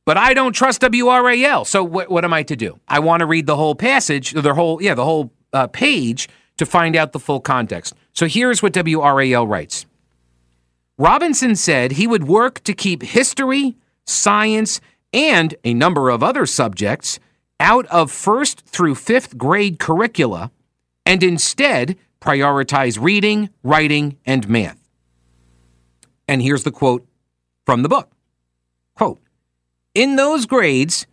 But 0.06 0.18
I 0.18 0.34
don't 0.34 0.54
trust 0.54 0.82
WRAL. 0.82 1.66
So 1.66 1.84
what, 1.84 2.10
what 2.10 2.24
am 2.24 2.34
I 2.34 2.44
to 2.44 2.56
do? 2.56 2.80
I 2.88 3.00
want 3.00 3.22
to 3.22 3.26
read 3.26 3.46
the 3.46 3.58
whole 3.58 3.76
passage, 3.76 4.32
the 4.32 4.54
whole, 4.54 4.82
yeah, 4.82 4.94
the 4.94 5.04
whole 5.04 5.34
uh, 5.54 5.68
page 5.68 6.30
to 6.58 6.66
find 6.66 6.96
out 6.96 7.12
the 7.12 7.20
full 7.20 7.40
context. 7.40 7.94
So 8.14 8.26
here's 8.26 8.62
what 8.62 8.74
WRAL 8.74 9.48
writes 9.48 9.86
Robinson 10.98 11.56
said 11.56 11.94
he 11.94 12.08
would 12.08 12.28
work 12.28 12.64
to 12.64 12.74
keep 12.74 13.04
history, 13.04 13.76
science, 14.06 14.82
and 15.14 15.56
a 15.64 15.74
number 15.74 16.10
of 16.10 16.24
other 16.24 16.46
subjects 16.46 17.20
out 17.60 17.86
of 17.88 18.12
first 18.12 18.62
through 18.66 18.96
fifth 18.96 19.38
grade 19.38 19.80
curricula 19.80 20.52
and 21.06 21.24
instead 21.24 21.98
prioritize 22.20 23.00
reading, 23.00 23.50
writing, 23.64 24.18
and 24.26 24.50
math. 24.50 24.78
And 26.28 26.42
here's 26.42 26.64
the 26.64 26.72
quote 26.72 27.08
from 27.66 27.84
the 27.84 27.90
book 27.90 28.10
quote 28.96 29.20
in 29.94 30.16
those 30.16 30.46
grades 30.46 31.06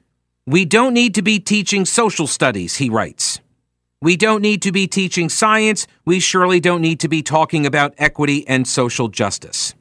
we 0.47 0.65
don't 0.65 0.95
need 0.95 1.15
to 1.15 1.23
be 1.23 1.39
teaching 1.39 1.85
social 1.85 2.27
studies 2.27 2.77
he 2.77 2.89
writes 2.91 3.41
we 4.01 4.17
don't 4.17 4.43
need 4.43 4.63
to 4.63 4.73
be 4.73 4.87
teaching 4.87 5.29
science. 5.29 5.87
We 6.05 6.21
surely 6.21 6.61
don't 6.61 6.83
need 6.83 7.01
to 7.01 7.09
be 7.09 7.23
talking 7.23 7.65
about 7.65 7.95
equity 7.99 8.47
and 8.47 8.69
social 8.69 9.09
justice. 9.09 9.75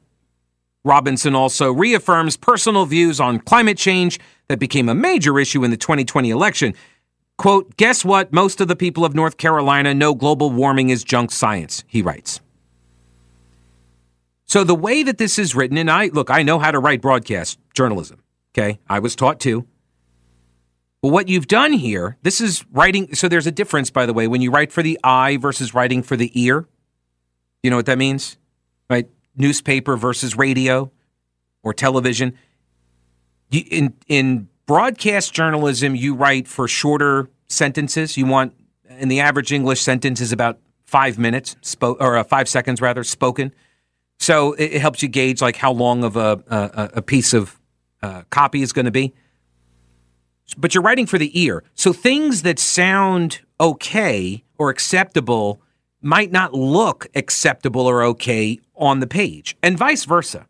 Robinson 0.86 1.36
also 1.36 1.72
reaffirms 1.72 2.38
personal 2.38 2.86
views 2.86 3.20
on 3.20 3.40
climate 3.40 3.78
change 3.78 4.20
that 4.48 4.60
became 4.60 4.90
a 4.90 4.96
major 4.96 5.40
issue 5.40 5.64
in 5.64 5.72
the 5.72 5.78
2020 5.78 6.30
election. 6.30 6.74
Quote, 7.38 7.76
guess 7.78 8.06
what? 8.06 8.32
Most 8.32 8.62
of 8.62 8.68
the 8.68 8.76
people 8.76 9.06
of 9.06 9.16
North 9.16 9.38
Carolina 9.38 9.94
know 9.94 10.14
global 10.14 10.52
warming 10.52 10.90
is 10.90 11.04
junk 11.04 11.32
science, 11.32 11.84
he 11.88 12.02
writes. 12.02 12.42
So 14.46 14.64
the 14.64 14.76
way 14.76 15.04
that 15.04 15.18
this 15.18 15.40
is 15.40 15.56
written, 15.56 15.78
and 15.78 15.90
I 15.90 16.08
look, 16.08 16.30
I 16.30 16.44
know 16.44 16.60
how 16.60 16.72
to 16.72 16.80
write 16.80 17.02
broadcast 17.02 17.58
journalism. 17.74 18.22
Okay. 18.56 18.80
I 18.88 19.00
was 19.00 19.16
taught 19.16 19.40
to. 19.42 19.66
But 21.04 21.10
what 21.10 21.28
you've 21.28 21.48
done 21.48 21.74
here, 21.74 22.18
this 22.22 22.40
is 22.40 22.64
writing. 22.72 23.14
So 23.14 23.28
there's 23.28 23.46
a 23.46 23.52
difference, 23.52 23.92
by 23.92 24.06
the 24.06 24.14
way, 24.14 24.26
when 24.26 24.42
you 24.42 24.50
write 24.50 24.72
for 24.72 24.82
the 24.82 24.98
eye 25.04 25.36
versus 25.36 25.74
writing 25.74 26.02
for 26.02 26.16
the 26.16 26.32
ear. 26.34 26.66
You 27.62 27.70
know 27.70 27.76
what 27.76 27.88
that 27.88 27.98
means? 27.98 28.38
Right? 28.90 29.10
Newspaper 29.36 29.98
versus 29.98 30.38
radio 30.38 30.94
or 31.62 31.74
television. 31.74 32.38
In, 33.52 33.96
in 34.08 34.48
broadcast 34.66 35.34
journalism, 35.34 35.94
you 35.94 36.16
write 36.16 36.48
for 36.48 36.70
shorter 36.70 37.30
sentences. 37.48 38.16
You 38.16 38.26
want, 38.26 38.54
in 38.88 39.10
the 39.10 39.20
average 39.20 39.52
English 39.52 39.82
sentence, 39.82 40.22
is 40.22 40.32
about 40.32 40.58
five 40.86 41.20
minutes, 41.20 41.58
spoke 41.64 41.98
or 42.00 42.16
uh, 42.16 42.24
five 42.24 42.48
seconds 42.48 42.80
rather, 42.80 43.04
spoken. 43.04 43.54
So 44.20 44.54
it, 44.54 44.76
it, 44.76 44.80
helps 44.80 45.04
you 45.04 45.10
gauge 45.10 45.42
like 45.42 45.58
how 45.58 45.74
long 45.74 46.06
of 46.06 46.16
a, 46.16 46.42
a, 46.48 46.90
a 46.94 47.02
piece 47.02 47.34
of 47.34 47.60
uh, 48.02 48.22
copy 48.30 48.62
is 48.62 48.72
going 48.72 48.86
to 48.86 48.92
be 48.92 49.14
but 50.58 50.74
you're 50.74 50.84
writing 50.84 51.06
for 51.06 51.18
the 51.18 51.40
ear. 51.40 51.64
So 51.74 51.94
things 51.94 52.42
that 52.44 52.60
sound 52.60 53.42
okay 53.60 54.44
or 54.58 54.70
acceptable 54.70 55.62
might 56.02 56.32
not 56.32 56.54
look 56.54 57.08
acceptable 57.16 57.88
or 57.88 58.04
okay 58.04 58.60
on 58.76 59.00
the 59.00 59.08
page, 59.08 59.56
and 59.64 59.78
vice 59.78 60.04
versa. 60.06 60.48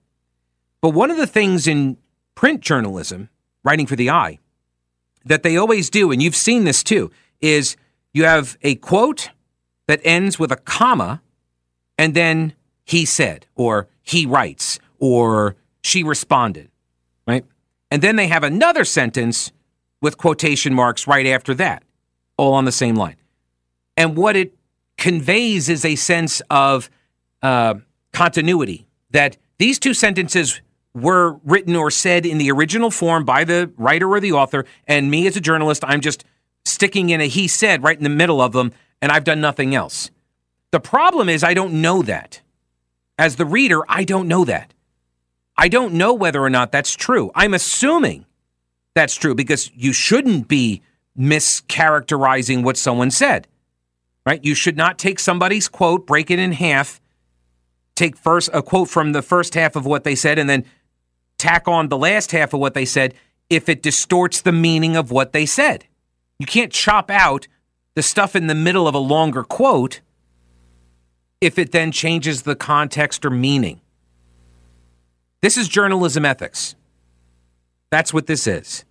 But 0.82 0.90
one 0.90 1.12
of 1.12 1.18
the 1.18 1.28
things 1.28 1.68
in 1.68 1.98
print 2.36 2.62
journalism, 2.62 3.30
writing 3.64 3.86
for 3.86 3.96
the 3.96 4.10
eye, 4.10 4.40
that 5.26 5.44
they 5.44 5.56
always 5.56 5.90
do, 5.90 6.12
and 6.12 6.22
you've 6.22 6.36
seen 6.36 6.64
this 6.64 6.84
too, 6.84 7.12
is 7.40 7.78
you 8.14 8.26
have 8.26 8.58
a 8.64 8.76
quote 8.76 9.30
that 9.88 10.02
ends 10.04 10.40
with 10.40 10.52
a 10.52 10.58
comma, 10.58 11.22
and 11.98 12.14
then 12.16 12.54
he 12.84 13.06
said, 13.06 13.46
or 13.56 13.88
he 14.02 14.26
writes, 14.26 14.80
or 15.00 15.56
she 15.82 16.04
responded, 16.04 16.70
right? 17.28 17.46
And 17.92 18.02
then 18.02 18.16
they 18.16 18.28
have 18.28 18.44
another 18.44 18.86
sentence 18.86 19.52
with 20.04 20.18
quotation 20.18 20.74
marks 20.74 21.08
right 21.08 21.26
after 21.26 21.56
that, 21.56 21.82
all 22.38 22.54
on 22.54 22.66
the 22.66 22.72
same 22.72 22.96
line. 22.96 23.16
And 23.96 24.18
what 24.18 24.36
it 24.36 24.54
conveys 24.98 25.70
is 25.70 25.86
a 25.86 25.96
sense 25.96 26.42
of 26.50 26.90
uh, 27.42 27.76
continuity 28.12 28.86
that 29.12 29.38
these 29.58 29.80
two 29.80 29.94
sentences 29.94 30.60
were 30.94 31.40
written 31.46 31.76
or 31.76 31.90
said 31.90 32.26
in 32.26 32.38
the 32.38 32.52
original 32.52 32.92
form 32.92 33.24
by 33.24 33.46
the 33.46 33.72
writer 33.78 34.10
or 34.10 34.20
the 34.20 34.34
author, 34.34 34.66
and 34.86 35.10
me 35.10 35.26
as 35.26 35.38
a 35.38 35.42
journalist, 35.42 35.84
I'm 35.88 36.02
just 36.02 36.26
sticking 36.66 37.10
in 37.10 37.22
a 37.22 37.28
he 37.28 37.48
said 37.48 37.82
right 37.82 37.98
in 37.98 38.04
the 38.04 38.10
middle 38.10 38.42
of 38.42 38.52
them, 38.52 38.74
and 39.02 39.10
I've 39.10 39.24
done 39.24 39.40
nothing 39.40 39.74
else. 39.74 40.12
The 40.72 40.82
problem 40.82 41.30
is, 41.30 41.44
I 41.44 41.54
don't 41.54 41.82
know 41.82 42.02
that. 42.04 42.42
As 43.18 43.38
the 43.38 43.46
reader, 43.46 43.82
I 43.88 44.04
don't 44.04 44.28
know 44.28 44.44
that. 44.44 44.74
I 45.56 45.70
don't 45.70 45.94
know 45.94 46.14
whether 46.14 46.42
or 46.42 46.50
not 46.50 46.72
that's 46.72 46.94
true. 46.94 47.32
I'm 47.36 47.54
assuming 47.54 48.26
that's 48.96 49.16
true 49.16 49.36
because 49.36 49.72
you 49.76 49.94
shouldn't 49.94 50.48
be 50.48 50.82
mischaracterizing 51.18 52.64
what 52.64 52.78
someone 52.78 53.12
said, 53.12 53.48
right? 54.26 54.44
You 54.44 54.56
should 54.56 54.78
not 54.78 54.98
take 54.98 55.20
somebody's 55.20 55.68
quote, 55.68 56.06
break 56.06 56.32
it 56.32 56.40
in 56.40 56.54
half, 56.54 57.02
take 57.96 58.18
first 58.18 58.50
a 58.54 58.62
quote 58.62 58.90
from 58.90 59.12
the 59.12 59.22
first 59.22 59.56
half 59.56 59.76
of 59.76 59.86
what 59.86 60.04
they 60.04 60.16
said, 60.16 60.40
and 60.40 60.50
then 60.50 60.66
tack 61.38 61.68
on 61.68 61.90
the 61.90 61.98
last 61.98 62.32
half 62.32 62.54
of 62.54 62.60
what 62.60 62.74
they 62.74 62.86
said 62.86 63.14
if 63.50 63.70
it 63.70 63.84
distorts 63.84 64.42
the 64.42 64.52
meaning 64.52 64.96
of 64.96 65.12
what 65.12 65.34
they 65.34 65.46
said. 65.46 65.86
You 66.40 66.46
can't 66.46 66.72
chop 66.72 67.12
out 67.12 67.48
the 67.96 68.02
stuff 68.02 68.36
in 68.36 68.48
the 68.48 68.56
middle 68.56 68.88
of 68.88 68.96
a 68.96 69.00
longer 69.00 69.44
quote 69.44 70.02
if 71.42 71.60
it 71.60 71.72
then 71.72 71.92
changes 71.92 72.44
the 72.44 72.56
context 72.56 73.26
or 73.26 73.30
meaning. 73.30 73.82
This 75.42 75.58
is 75.58 75.68
journalism 75.68 76.26
ethics. 76.26 76.76
That's 77.94 78.12
what 78.12 78.26
this 78.26 78.48
is. 78.48 78.86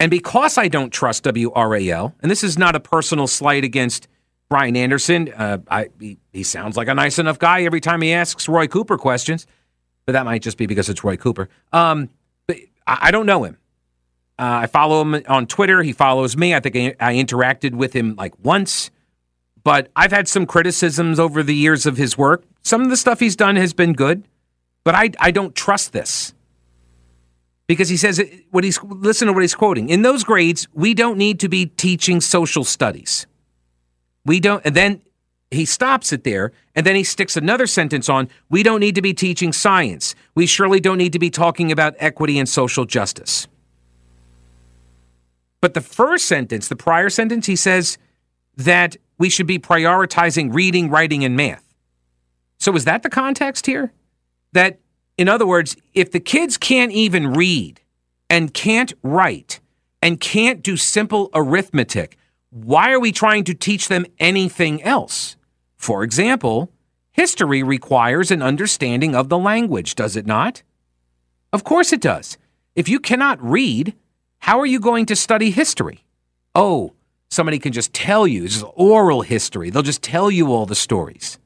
And 0.00 0.10
because 0.10 0.56
I 0.56 0.68
don't 0.68 0.90
trust 0.90 1.24
WRAL, 1.24 2.14
and 2.22 2.30
this 2.30 2.42
is 2.42 2.56
not 2.56 2.74
a 2.74 2.80
personal 2.80 3.26
slight 3.26 3.62
against 3.62 4.08
Brian 4.48 4.74
Anderson, 4.74 5.30
uh, 5.36 5.58
I, 5.70 5.88
he, 6.00 6.16
he, 6.32 6.42
sounds 6.42 6.74
like 6.74 6.88
a 6.88 6.94
nice 6.94 7.18
enough 7.18 7.38
guy 7.38 7.64
every 7.64 7.82
time 7.82 8.00
he 8.00 8.14
asks 8.14 8.48
Roy 8.48 8.68
Cooper 8.68 8.96
questions, 8.96 9.46
but 10.06 10.12
that 10.12 10.24
might 10.24 10.40
just 10.40 10.56
be 10.56 10.64
because 10.64 10.88
it's 10.88 11.04
Roy 11.04 11.18
Cooper. 11.18 11.50
Um, 11.74 12.08
but 12.46 12.56
I, 12.86 12.98
I, 13.02 13.10
don't 13.10 13.26
know 13.26 13.44
him. 13.44 13.58
Uh, 14.38 14.60
I 14.62 14.66
follow 14.66 15.02
him 15.02 15.22
on 15.28 15.46
Twitter. 15.46 15.82
He 15.82 15.92
follows 15.92 16.34
me. 16.34 16.54
I 16.54 16.60
think 16.60 16.74
I, 16.74 17.10
I 17.10 17.14
interacted 17.16 17.74
with 17.74 17.92
him 17.92 18.14
like 18.16 18.32
once, 18.42 18.90
but 19.62 19.90
I've 19.94 20.10
had 20.10 20.26
some 20.26 20.46
criticisms 20.46 21.20
over 21.20 21.42
the 21.42 21.54
years 21.54 21.84
of 21.84 21.98
his 21.98 22.16
work. 22.16 22.44
Some 22.62 22.80
of 22.80 22.88
the 22.88 22.96
stuff 22.96 23.20
he's 23.20 23.36
done 23.36 23.56
has 23.56 23.74
been 23.74 23.92
good, 23.92 24.26
but 24.84 24.94
I, 24.94 25.10
I 25.20 25.32
don't 25.32 25.54
trust 25.54 25.92
this 25.92 26.32
because 27.72 27.88
he 27.88 27.96
says 27.96 28.22
what 28.50 28.64
he's 28.64 28.78
listen 28.82 29.28
to 29.28 29.32
what 29.32 29.40
he's 29.40 29.54
quoting. 29.54 29.88
In 29.88 30.02
those 30.02 30.24
grades, 30.24 30.68
we 30.74 30.92
don't 30.92 31.16
need 31.16 31.40
to 31.40 31.48
be 31.48 31.64
teaching 31.64 32.20
social 32.20 32.64
studies. 32.64 33.26
We 34.26 34.40
don't 34.40 34.60
and 34.66 34.74
then 34.74 35.00
he 35.50 35.64
stops 35.64 36.12
it 36.12 36.22
there 36.22 36.52
and 36.74 36.84
then 36.84 36.96
he 36.96 37.02
sticks 37.02 37.34
another 37.34 37.66
sentence 37.66 38.10
on 38.10 38.28
we 38.50 38.62
don't 38.62 38.80
need 38.80 38.94
to 38.96 39.00
be 39.00 39.14
teaching 39.14 39.54
science. 39.54 40.14
We 40.34 40.44
surely 40.44 40.80
don't 40.80 40.98
need 40.98 41.14
to 41.14 41.18
be 41.18 41.30
talking 41.30 41.72
about 41.72 41.94
equity 41.98 42.38
and 42.38 42.46
social 42.46 42.84
justice. 42.84 43.48
But 45.62 45.72
the 45.72 45.80
first 45.80 46.26
sentence, 46.26 46.68
the 46.68 46.76
prior 46.76 47.08
sentence, 47.08 47.46
he 47.46 47.56
says 47.56 47.96
that 48.54 48.98
we 49.16 49.30
should 49.30 49.46
be 49.46 49.58
prioritizing 49.58 50.52
reading, 50.52 50.90
writing, 50.90 51.24
and 51.24 51.36
math. 51.36 51.64
So 52.58 52.76
is 52.76 52.84
that 52.84 53.02
the 53.02 53.08
context 53.08 53.64
here? 53.64 53.94
That 54.52 54.78
in 55.18 55.28
other 55.28 55.46
words, 55.46 55.76
if 55.94 56.10
the 56.10 56.20
kids 56.20 56.56
can't 56.56 56.92
even 56.92 57.32
read 57.32 57.80
and 58.30 58.54
can't 58.54 58.92
write 59.02 59.60
and 60.00 60.20
can't 60.20 60.62
do 60.62 60.76
simple 60.76 61.30
arithmetic, 61.34 62.16
why 62.50 62.92
are 62.92 63.00
we 63.00 63.12
trying 63.12 63.44
to 63.44 63.54
teach 63.54 63.88
them 63.88 64.06
anything 64.18 64.82
else? 64.82 65.36
For 65.76 66.02
example, 66.02 66.70
history 67.12 67.62
requires 67.62 68.30
an 68.30 68.42
understanding 68.42 69.14
of 69.14 69.28
the 69.28 69.38
language, 69.38 69.94
does 69.94 70.16
it 70.16 70.26
not? 70.26 70.62
Of 71.52 71.64
course 71.64 71.92
it 71.92 72.00
does. 72.00 72.38
If 72.74 72.88
you 72.88 72.98
cannot 72.98 73.42
read, 73.42 73.94
how 74.38 74.58
are 74.58 74.66
you 74.66 74.80
going 74.80 75.06
to 75.06 75.16
study 75.16 75.50
history? 75.50 76.04
Oh, 76.54 76.94
somebody 77.30 77.58
can 77.58 77.72
just 77.72 77.92
tell 77.92 78.26
you. 78.26 78.42
This 78.42 78.56
is 78.56 78.64
oral 78.74 79.22
history. 79.22 79.70
They'll 79.70 79.82
just 79.82 80.02
tell 80.02 80.30
you 80.30 80.52
all 80.52 80.66
the 80.66 80.74
stories. 80.74 81.38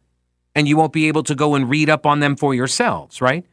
And 0.54 0.68
you 0.68 0.76
won't 0.76 0.92
be 0.92 1.08
able 1.08 1.22
to 1.24 1.34
go 1.34 1.54
and 1.54 1.68
read 1.68 1.90
up 1.90 2.06
on 2.06 2.20
them 2.20 2.36
for 2.36 2.54
yourselves, 2.54 3.20
right? 3.20 3.44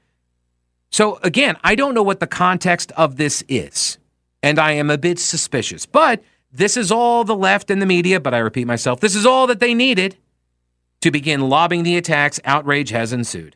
So 0.93 1.17
again, 1.23 1.57
I 1.63 1.73
don't 1.73 1.95
know 1.95 2.03
what 2.03 2.19
the 2.19 2.27
context 2.27 2.91
of 2.91 3.15
this 3.15 3.43
is, 3.49 3.97
and 4.43 4.59
I 4.59 4.73
am 4.73 4.91
a 4.91 4.97
bit 4.97 5.17
suspicious. 5.17 5.87
But 5.87 6.23
this 6.51 6.77
is 6.77 6.91
all 6.91 7.23
the 7.23 7.35
left 7.35 7.71
and 7.71 7.81
the 7.81 7.87
media, 7.87 8.19
but 8.19 8.35
I 8.35 8.37
repeat 8.37 8.65
myself, 8.65 8.99
this 8.99 9.15
is 9.15 9.25
all 9.25 9.47
that 9.47 9.59
they 9.59 9.73
needed 9.73 10.17
to 11.01 11.09
begin 11.09 11.49
lobbing 11.49 11.81
the 11.81 11.97
attacks. 11.97 12.39
Outrage 12.45 12.91
has 12.91 13.11
ensued. 13.11 13.55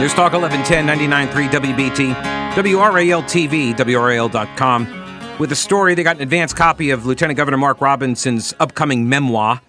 News 0.00 0.14
Talk 0.14 0.32
1110 0.32 0.86
99.3 0.86 1.50
WBT, 1.50 2.14
WRAL 2.54 3.22
TV, 3.24 3.74
WRAL.com. 3.74 5.38
With 5.38 5.52
a 5.52 5.56
story, 5.56 5.94
they 5.94 6.02
got 6.02 6.16
an 6.16 6.22
advance 6.22 6.54
copy 6.54 6.88
of 6.88 7.04
Lieutenant 7.04 7.36
Governor 7.36 7.58
Mark 7.58 7.82
Robinson's 7.82 8.54
upcoming 8.58 9.06
memoir 9.06 9.60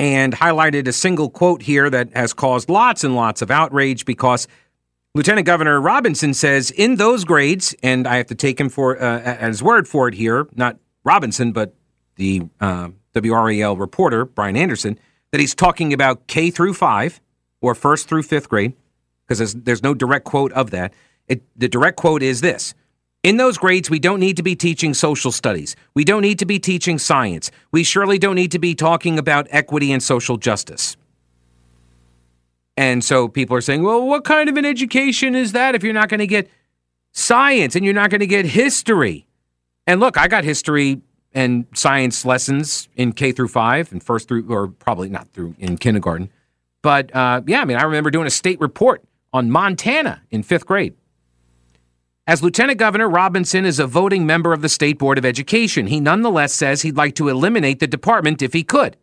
and 0.00 0.32
highlighted 0.32 0.88
a 0.88 0.94
single 0.94 1.28
quote 1.28 1.60
here 1.60 1.90
that 1.90 2.08
has 2.14 2.32
caused 2.32 2.70
lots 2.70 3.04
and 3.04 3.14
lots 3.14 3.42
of 3.42 3.50
outrage 3.50 4.06
because 4.06 4.48
Lieutenant 5.14 5.46
Governor 5.46 5.78
Robinson 5.78 6.32
says 6.32 6.70
in 6.70 6.96
those 6.96 7.26
grades, 7.26 7.74
and 7.82 8.08
I 8.08 8.16
have 8.16 8.28
to 8.28 8.34
take 8.34 8.58
him 8.58 8.70
for 8.70 8.96
uh, 8.96 9.20
as 9.20 9.62
word 9.62 9.86
for 9.86 10.08
it 10.08 10.14
here, 10.14 10.48
not 10.54 10.78
Robinson, 11.04 11.52
but 11.52 11.74
the 12.16 12.48
uh, 12.62 12.88
WRAL 13.14 13.78
reporter 13.78 14.24
Brian 14.24 14.56
Anderson, 14.56 14.98
that 15.32 15.40
he's 15.40 15.54
talking 15.54 15.92
about 15.92 16.26
K 16.28 16.50
through 16.50 16.72
five 16.72 17.20
or 17.60 17.74
first 17.74 18.08
through 18.08 18.22
fifth 18.22 18.48
grade, 18.48 18.72
because 19.26 19.36
there's, 19.36 19.54
there's 19.54 19.82
no 19.82 19.92
direct 19.92 20.24
quote 20.24 20.52
of 20.52 20.70
that. 20.70 20.94
It, 21.28 21.42
the 21.54 21.68
direct 21.68 21.98
quote 21.98 22.22
is 22.22 22.40
this 22.40 22.72
in 23.22 23.36
those 23.36 23.58
grades, 23.58 23.90
we 23.90 23.98
don't 23.98 24.20
need 24.20 24.36
to 24.36 24.42
be 24.42 24.56
teaching 24.56 24.94
social 24.94 25.30
studies. 25.30 25.76
We 25.94 26.04
don't 26.04 26.22
need 26.22 26.38
to 26.38 26.46
be 26.46 26.58
teaching 26.58 26.98
science. 26.98 27.50
We 27.70 27.84
surely 27.84 28.18
don't 28.18 28.34
need 28.34 28.52
to 28.52 28.58
be 28.58 28.74
talking 28.74 29.18
about 29.18 29.46
equity 29.50 29.92
and 29.92 30.02
social 30.02 30.36
justice. 30.38 30.96
And 32.76 33.04
so 33.04 33.28
people 33.28 33.56
are 33.56 33.60
saying, 33.60 33.82
well, 33.82 34.06
what 34.06 34.24
kind 34.24 34.48
of 34.48 34.56
an 34.56 34.64
education 34.64 35.34
is 35.34 35.52
that 35.52 35.74
if 35.74 35.82
you're 35.82 35.92
not 35.92 36.08
going 36.08 36.20
to 36.20 36.26
get 36.26 36.48
science 37.12 37.76
and 37.76 37.84
you're 37.84 37.92
not 37.92 38.08
going 38.08 38.20
to 38.20 38.26
get 38.26 38.46
history? 38.46 39.26
And 39.86 40.00
look, 40.00 40.16
I 40.16 40.28
got 40.28 40.44
history 40.44 41.02
and 41.32 41.66
science 41.74 42.24
lessons 42.24 42.88
in 42.96 43.12
K 43.12 43.32
through 43.32 43.48
five 43.48 43.92
and 43.92 44.02
first 44.02 44.28
through, 44.28 44.48
or 44.48 44.68
probably 44.68 45.10
not 45.10 45.28
through 45.28 45.54
in 45.58 45.76
kindergarten. 45.76 46.30
But 46.80 47.14
uh, 47.14 47.42
yeah, 47.46 47.60
I 47.60 47.66
mean, 47.66 47.76
I 47.76 47.82
remember 47.82 48.10
doing 48.10 48.26
a 48.26 48.30
state 48.30 48.58
report 48.60 49.04
on 49.32 49.50
Montana 49.50 50.22
in 50.30 50.42
fifth 50.42 50.64
grade. 50.64 50.94
As 52.30 52.44
Lieutenant 52.44 52.78
Governor, 52.78 53.08
Robinson 53.08 53.64
is 53.64 53.80
a 53.80 53.88
voting 53.88 54.24
member 54.24 54.52
of 54.52 54.62
the 54.62 54.68
State 54.68 55.00
Board 55.00 55.18
of 55.18 55.24
Education. 55.24 55.88
He 55.88 55.98
nonetheless 55.98 56.54
says 56.54 56.82
he'd 56.82 56.96
like 56.96 57.16
to 57.16 57.28
eliminate 57.28 57.80
the 57.80 57.88
department 57.88 58.40
if 58.40 58.52
he 58.52 58.62
could. 58.62 58.96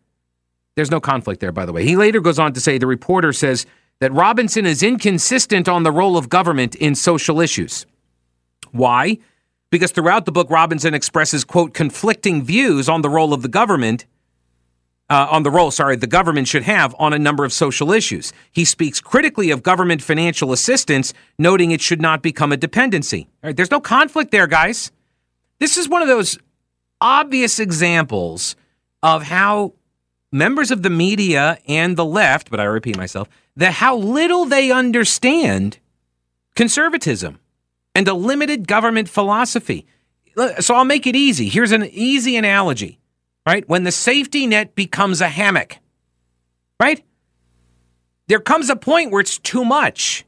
There's 0.76 0.90
no 0.90 0.98
conflict 0.98 1.42
there, 1.42 1.52
by 1.52 1.66
the 1.66 1.72
way. 1.74 1.84
He 1.84 1.94
later 1.94 2.20
goes 2.20 2.38
on 2.38 2.54
to 2.54 2.60
say 2.60 2.78
the 2.78 2.86
reporter 2.86 3.34
says 3.34 3.66
that 4.00 4.14
Robinson 4.14 4.64
is 4.64 4.82
inconsistent 4.82 5.68
on 5.68 5.82
the 5.82 5.92
role 5.92 6.16
of 6.16 6.30
government 6.30 6.74
in 6.76 6.94
social 6.94 7.38
issues. 7.38 7.84
Why? 8.72 9.18
Because 9.70 9.92
throughout 9.92 10.24
the 10.24 10.32
book, 10.32 10.48
Robinson 10.48 10.94
expresses, 10.94 11.44
quote, 11.44 11.74
conflicting 11.74 12.42
views 12.42 12.88
on 12.88 13.02
the 13.02 13.10
role 13.10 13.34
of 13.34 13.42
the 13.42 13.48
government 13.48 14.06
uh, 15.10 15.28
on 15.30 15.42
the 15.42 15.50
role, 15.50 15.70
sorry, 15.70 15.96
the 15.96 16.06
government 16.06 16.48
should 16.48 16.64
have 16.64 16.94
on 16.98 17.12
a 17.12 17.18
number 17.18 17.44
of 17.44 17.52
social 17.52 17.92
issues. 17.92 18.32
He 18.52 18.64
speaks 18.64 19.00
critically 19.00 19.50
of 19.50 19.62
government 19.62 20.02
financial 20.02 20.52
assistance, 20.52 21.14
noting 21.38 21.70
it 21.70 21.80
should 21.80 22.00
not 22.00 22.22
become 22.22 22.52
a 22.52 22.56
dependency. 22.56 23.28
There's 23.42 23.70
no 23.70 23.80
conflict 23.80 24.30
there, 24.30 24.46
guys. 24.46 24.92
This 25.60 25.76
is 25.76 25.88
one 25.88 26.02
of 26.02 26.08
those 26.08 26.38
obvious 27.00 27.58
examples 27.58 28.54
of 29.02 29.22
how 29.22 29.74
members 30.30 30.70
of 30.70 30.82
the 30.82 30.90
media 30.90 31.58
and 31.66 31.96
the 31.96 32.04
left, 32.04 32.50
but 32.50 32.60
I 32.60 32.64
repeat 32.64 32.96
myself, 32.96 33.28
that 33.56 33.72
how 33.72 33.96
little 33.96 34.44
they 34.44 34.70
understand 34.70 35.78
conservatism 36.54 37.38
and 37.94 38.06
a 38.08 38.14
limited 38.14 38.68
government 38.68 39.08
philosophy. 39.08 39.86
So 40.60 40.74
I'll 40.74 40.84
make 40.84 41.06
it 41.06 41.16
easy. 41.16 41.48
Here's 41.48 41.72
an 41.72 41.84
easy 41.92 42.36
analogy 42.36 42.97
right? 43.48 43.66
When 43.66 43.84
the 43.84 43.92
safety 43.92 44.46
net 44.46 44.74
becomes 44.74 45.22
a 45.22 45.28
hammock, 45.28 45.78
right? 46.78 47.02
There 48.26 48.40
comes 48.40 48.68
a 48.68 48.76
point 48.76 49.10
where 49.10 49.22
it's 49.22 49.38
too 49.38 49.64
much. 49.64 50.26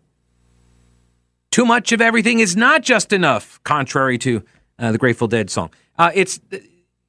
Too 1.51 1.67
much 1.67 1.93
of 1.93 2.01
everything 2.01 2.41
is 2.41 2.57
not 2.57 2.81
just 2.83 3.13
enough, 3.13 3.63
contrary 3.63 4.17
to 4.19 4.43
uh, 4.79 4.93
the 4.93 4.97
Grateful 4.97 5.29
Dead 5.29 5.51
song. 5.51 5.69
Uh, 5.99 6.11
it's 6.15 6.41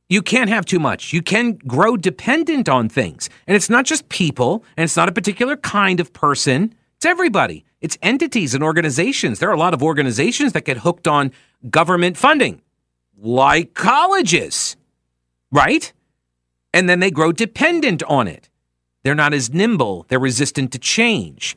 you 0.09 0.21
can't 0.21 0.49
have 0.49 0.65
too 0.65 0.79
much. 0.79 1.13
You 1.13 1.21
can 1.21 1.53
grow 1.53 1.95
dependent 1.95 2.67
on 2.67 2.89
things, 2.89 3.29
and 3.47 3.55
it's 3.55 3.69
not 3.69 3.85
just 3.85 4.09
people, 4.09 4.65
and 4.75 4.83
it's 4.83 4.97
not 4.97 5.07
a 5.07 5.13
particular 5.13 5.55
kind 5.55 6.01
of 6.01 6.11
person. 6.11 6.75
It's 6.97 7.05
everybody. 7.05 7.63
It's 7.79 7.97
entities 8.01 8.53
and 8.53 8.61
organizations. 8.61 9.39
There 9.39 9.47
are 9.49 9.55
a 9.55 9.63
lot 9.65 9.73
of 9.73 9.81
organizations 9.81 10.51
that 10.51 10.65
get 10.65 10.79
hooked 10.79 11.07
on 11.07 11.31
government 11.69 12.17
funding, 12.17 12.61
like 13.17 13.75
colleges, 13.75 14.75
right? 15.53 15.93
And 16.73 16.87
then 16.89 16.99
they 16.99 17.11
grow 17.11 17.31
dependent 17.31 18.03
on 18.03 18.27
it. 18.27 18.49
They're 19.03 19.15
not 19.15 19.33
as 19.33 19.53
nimble, 19.53 20.05
they're 20.09 20.19
resistant 20.19 20.71
to 20.73 20.79
change. 20.79 21.55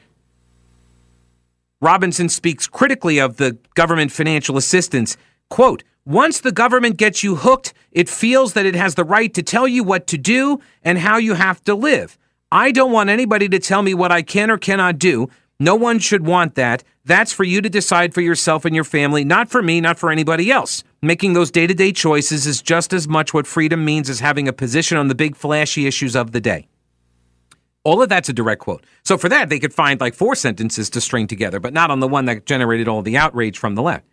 Robinson 1.80 2.28
speaks 2.28 2.66
critically 2.66 3.18
of 3.18 3.36
the 3.36 3.58
government 3.74 4.10
financial 4.10 4.56
assistance. 4.56 5.16
Quote, 5.50 5.84
once 6.06 6.40
the 6.40 6.52
government 6.52 6.96
gets 6.96 7.22
you 7.22 7.36
hooked, 7.36 7.74
it 7.92 8.08
feels 8.08 8.54
that 8.54 8.66
it 8.66 8.74
has 8.74 8.94
the 8.94 9.04
right 9.04 9.32
to 9.34 9.42
tell 9.42 9.68
you 9.68 9.84
what 9.84 10.06
to 10.06 10.18
do 10.18 10.60
and 10.82 10.98
how 10.98 11.16
you 11.16 11.34
have 11.34 11.62
to 11.64 11.74
live. 11.74 12.18
I 12.50 12.72
don't 12.72 12.92
want 12.92 13.10
anybody 13.10 13.48
to 13.48 13.58
tell 13.58 13.82
me 13.82 13.94
what 13.94 14.12
I 14.12 14.22
can 14.22 14.50
or 14.50 14.58
cannot 14.58 14.98
do. 14.98 15.28
No 15.58 15.74
one 15.74 15.98
should 15.98 16.26
want 16.26 16.54
that. 16.54 16.84
That's 17.04 17.32
for 17.32 17.44
you 17.44 17.60
to 17.60 17.68
decide 17.68 18.14
for 18.14 18.20
yourself 18.20 18.64
and 18.64 18.74
your 18.74 18.84
family, 18.84 19.24
not 19.24 19.50
for 19.50 19.62
me, 19.62 19.80
not 19.80 19.98
for 19.98 20.10
anybody 20.10 20.50
else. 20.50 20.84
Making 21.04 21.34
those 21.34 21.50
day 21.50 21.66
to 21.66 21.74
day 21.74 21.92
choices 21.92 22.46
is 22.46 22.62
just 22.62 22.94
as 22.94 23.06
much 23.06 23.34
what 23.34 23.46
freedom 23.46 23.84
means 23.84 24.08
as 24.08 24.20
having 24.20 24.48
a 24.48 24.54
position 24.54 24.96
on 24.96 25.08
the 25.08 25.14
big 25.14 25.36
flashy 25.36 25.86
issues 25.86 26.16
of 26.16 26.32
the 26.32 26.40
day. 26.40 26.66
All 27.82 28.00
of 28.00 28.08
that's 28.08 28.30
a 28.30 28.32
direct 28.32 28.62
quote. 28.62 28.86
So 29.04 29.18
for 29.18 29.28
that, 29.28 29.50
they 29.50 29.58
could 29.58 29.74
find 29.74 30.00
like 30.00 30.14
four 30.14 30.34
sentences 30.34 30.88
to 30.88 31.02
string 31.02 31.26
together, 31.26 31.60
but 31.60 31.74
not 31.74 31.90
on 31.90 32.00
the 32.00 32.08
one 32.08 32.24
that 32.24 32.46
generated 32.46 32.88
all 32.88 33.02
the 33.02 33.18
outrage 33.18 33.58
from 33.58 33.74
the 33.74 33.82
left. 33.82 34.06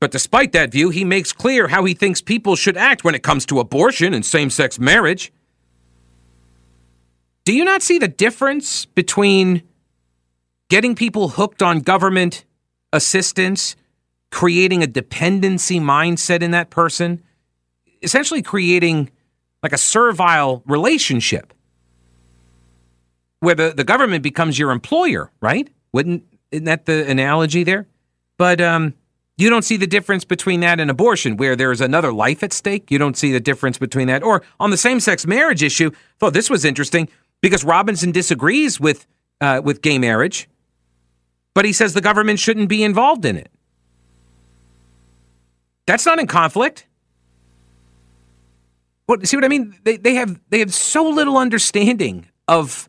But 0.00 0.10
despite 0.10 0.52
that 0.52 0.72
view, 0.72 0.88
he 0.88 1.04
makes 1.04 1.34
clear 1.34 1.68
how 1.68 1.84
he 1.84 1.92
thinks 1.92 2.22
people 2.22 2.56
should 2.56 2.78
act 2.78 3.04
when 3.04 3.14
it 3.14 3.22
comes 3.22 3.44
to 3.46 3.60
abortion 3.60 4.14
and 4.14 4.24
same 4.24 4.48
sex 4.48 4.78
marriage. 4.78 5.30
Do 7.44 7.52
you 7.52 7.66
not 7.66 7.82
see 7.82 7.98
the 7.98 8.08
difference 8.08 8.86
between 8.86 9.62
getting 10.70 10.94
people 10.94 11.28
hooked 11.28 11.62
on 11.62 11.80
government 11.80 12.46
assistance, 12.94 13.76
creating 14.30 14.82
a 14.82 14.86
dependency 14.86 15.78
mindset 15.78 16.40
in 16.42 16.52
that 16.52 16.70
person, 16.70 17.22
essentially 18.02 18.40
creating 18.40 19.10
like 19.62 19.72
a 19.72 19.78
servile 19.78 20.62
relationship 20.66 21.52
where 23.40 23.54
the, 23.54 23.74
the 23.76 23.84
government 23.84 24.22
becomes 24.22 24.58
your 24.58 24.70
employer, 24.70 25.30
right? 25.40 25.68
Wouldn't 25.92 26.24
isn't 26.50 26.64
that 26.64 26.86
the 26.86 27.08
analogy 27.10 27.64
there? 27.64 27.86
But 28.38 28.60
um, 28.60 28.94
you 29.36 29.50
don't 29.50 29.64
see 29.64 29.76
the 29.76 29.86
difference 29.86 30.24
between 30.24 30.60
that 30.60 30.78
and 30.78 30.90
abortion, 30.90 31.36
where 31.36 31.56
there 31.56 31.72
is 31.72 31.80
another 31.80 32.12
life 32.12 32.42
at 32.42 32.52
stake. 32.52 32.90
You 32.90 32.98
don't 32.98 33.16
see 33.16 33.32
the 33.32 33.40
difference 33.40 33.76
between 33.78 34.06
that. 34.06 34.22
Or 34.22 34.42
on 34.60 34.70
the 34.70 34.76
same 34.76 35.00
sex 35.00 35.26
marriage 35.26 35.62
issue, 35.62 35.90
thought 36.18 36.32
this 36.32 36.48
was 36.48 36.64
interesting 36.64 37.08
because 37.40 37.64
Robinson 37.64 38.12
disagrees 38.12 38.78
with 38.78 39.06
uh, 39.40 39.60
with 39.64 39.82
gay 39.82 39.98
marriage 39.98 40.48
but 41.54 41.64
he 41.64 41.72
says 41.72 41.94
the 41.94 42.00
government 42.00 42.38
shouldn't 42.38 42.68
be 42.68 42.82
involved 42.82 43.24
in 43.24 43.36
it. 43.36 43.50
That's 45.86 46.04
not 46.04 46.18
in 46.18 46.26
conflict. 46.26 46.86
What 49.06 49.26
see 49.26 49.36
what 49.36 49.44
I 49.44 49.48
mean? 49.48 49.76
They 49.84 49.96
they 49.96 50.14
have 50.14 50.40
they 50.50 50.60
have 50.60 50.72
so 50.72 51.08
little 51.08 51.36
understanding 51.36 52.26
of 52.48 52.88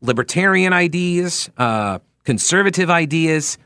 libertarian 0.00 0.72
ideas, 0.72 1.48
uh, 1.56 2.00
conservative 2.24 2.90
ideas, 2.90 3.58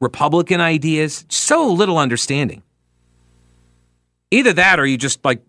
Republican 0.00 0.60
ideas. 0.60 1.24
So 1.28 1.72
little 1.72 1.98
understanding. 1.98 2.62
Either 4.30 4.52
that, 4.52 4.78
or 4.78 4.86
you 4.86 4.96
just 4.96 5.24
like 5.24 5.42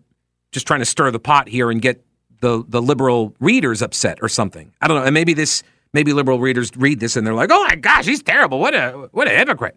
just 0.52 0.66
trying 0.66 0.80
to 0.80 0.86
stir 0.86 1.10
the 1.12 1.20
pot 1.20 1.48
here 1.48 1.70
and 1.70 1.80
get 1.80 2.04
the 2.40 2.64
the 2.66 2.82
liberal 2.82 3.34
readers 3.38 3.82
upset 3.82 4.18
or 4.22 4.28
something. 4.28 4.72
I 4.80 4.88
don't 4.88 4.96
know. 4.96 5.04
And 5.04 5.14
maybe 5.14 5.32
this 5.32 5.62
maybe 5.92 6.12
liberal 6.12 6.38
readers 6.38 6.70
read 6.76 7.00
this 7.00 7.16
and 7.16 7.26
they're 7.26 7.34
like, 7.34 7.50
"Oh 7.52 7.64
my 7.64 7.76
gosh, 7.76 8.06
he's 8.06 8.22
terrible! 8.22 8.58
What 8.58 8.74
a 8.74 9.08
what 9.12 9.26
a 9.28 9.30
hypocrite!" 9.30 9.76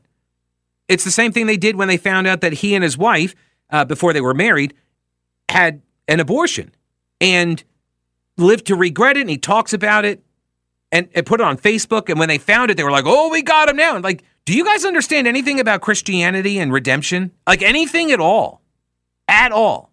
It's 0.87 1.03
the 1.03 1.11
same 1.11 1.31
thing 1.31 1.47
they 1.47 1.57
did 1.57 1.75
when 1.75 1.87
they 1.87 1.97
found 1.97 2.27
out 2.27 2.41
that 2.41 2.53
he 2.53 2.75
and 2.75 2.83
his 2.83 2.97
wife, 2.97 3.35
uh, 3.69 3.85
before 3.85 4.13
they 4.13 4.21
were 4.21 4.33
married, 4.33 4.73
had 5.49 5.81
an 6.07 6.19
abortion 6.19 6.73
and 7.21 7.63
lived 8.37 8.67
to 8.67 8.75
regret 8.75 9.17
it. 9.17 9.21
And 9.21 9.29
he 9.29 9.37
talks 9.37 9.73
about 9.73 10.03
it 10.03 10.23
and, 10.91 11.07
and 11.15 11.25
put 11.25 11.39
it 11.39 11.43
on 11.45 11.57
Facebook. 11.57 12.09
And 12.09 12.19
when 12.19 12.27
they 12.27 12.37
found 12.37 12.69
it, 12.69 12.77
they 12.77 12.83
were 12.83 12.91
like, 12.91 13.05
"Oh, 13.07 13.29
we 13.29 13.41
got 13.41 13.69
him 13.69 13.77
now!" 13.77 13.95
And 13.95 14.03
like, 14.03 14.23
do 14.45 14.53
you 14.53 14.65
guys 14.65 14.83
understand 14.83 15.27
anything 15.27 15.59
about 15.59 15.81
Christianity 15.81 16.59
and 16.59 16.73
redemption? 16.73 17.31
Like 17.47 17.61
anything 17.61 18.11
at 18.11 18.19
all? 18.19 18.61
At 19.27 19.51
all? 19.53 19.89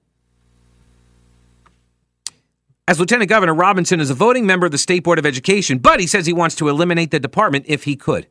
As 2.90 2.98
Lieutenant 2.98 3.28
Governor, 3.28 3.54
Robinson 3.54 4.00
is 4.00 4.10
a 4.10 4.14
voting 4.14 4.46
member 4.46 4.66
of 4.66 4.72
the 4.72 4.76
State 4.76 5.04
Board 5.04 5.20
of 5.20 5.24
Education, 5.24 5.78
but 5.78 6.00
he 6.00 6.08
says 6.08 6.26
he 6.26 6.32
wants 6.32 6.56
to 6.56 6.68
eliminate 6.68 7.12
the 7.12 7.20
department 7.20 7.66
if 7.68 7.84
he 7.84 7.94
could. 7.94 8.26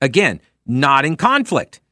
Again, 0.00 0.40
not 0.64 1.04
in 1.04 1.14
conflict. 1.14 1.82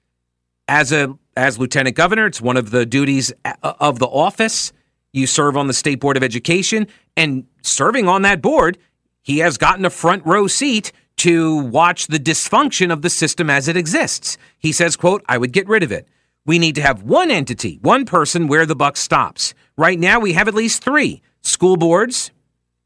As 0.67 0.93
a 0.93 1.19
as 1.37 1.59
Lieutenant 1.59 1.95
Governor, 1.95 2.25
it's 2.25 2.41
one 2.41 2.57
of 2.57 2.71
the 2.71 2.87
duties 2.87 3.35
uh, 3.45 3.53
of 3.63 3.99
the 3.99 4.07
office. 4.07 4.73
You 5.13 5.27
serve 5.27 5.59
on 5.59 5.67
the 5.67 5.75
State 5.75 6.01
Board 6.01 6.17
of 6.17 6.23
Education, 6.23 6.87
and 7.19 7.45
serving 7.61 8.09
on 8.09 8.23
that 8.23 8.41
board, 8.41 8.79
he 9.21 9.41
has 9.41 9.59
gotten 9.59 9.85
a 9.85 9.91
front 9.91 10.25
row 10.25 10.47
seat 10.47 10.93
to 11.17 11.57
watch 11.65 12.07
the 12.07 12.19
dysfunction 12.19 12.91
of 12.91 13.03
the 13.03 13.11
system 13.11 13.51
as 13.51 13.69
it 13.69 13.77
exists. 13.77 14.39
He 14.59 14.73
says, 14.73 14.97
quote, 14.97 15.23
I 15.29 15.37
would 15.37 15.53
get 15.53 15.69
rid 15.69 15.83
of 15.83 15.93
it. 15.93 16.09
We 16.47 16.59
need 16.59 16.77
to 16.77 16.83
have 16.83 17.03
one 17.03 17.31
entity, 17.31 17.79
one 17.83 18.07
person 18.07 18.49
where 18.49 18.65
the 18.65 18.75
buck 18.75 18.97
stops. 18.97 19.53
Right 19.77 19.99
now, 19.99 20.19
we 20.19 20.33
have 20.33 20.49
at 20.49 20.55
least 20.55 20.83
three 20.83 21.21
school 21.47 21.77
boards, 21.77 22.31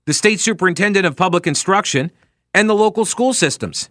the 0.07 0.13
state 0.13 0.41
superintendent 0.41 1.07
of 1.07 1.17
public 1.17 1.47
instruction, 1.47 2.11
and 2.53 2.69
the 2.69 2.75
local 2.75 3.05
school 3.05 3.33
systems. 3.33 3.89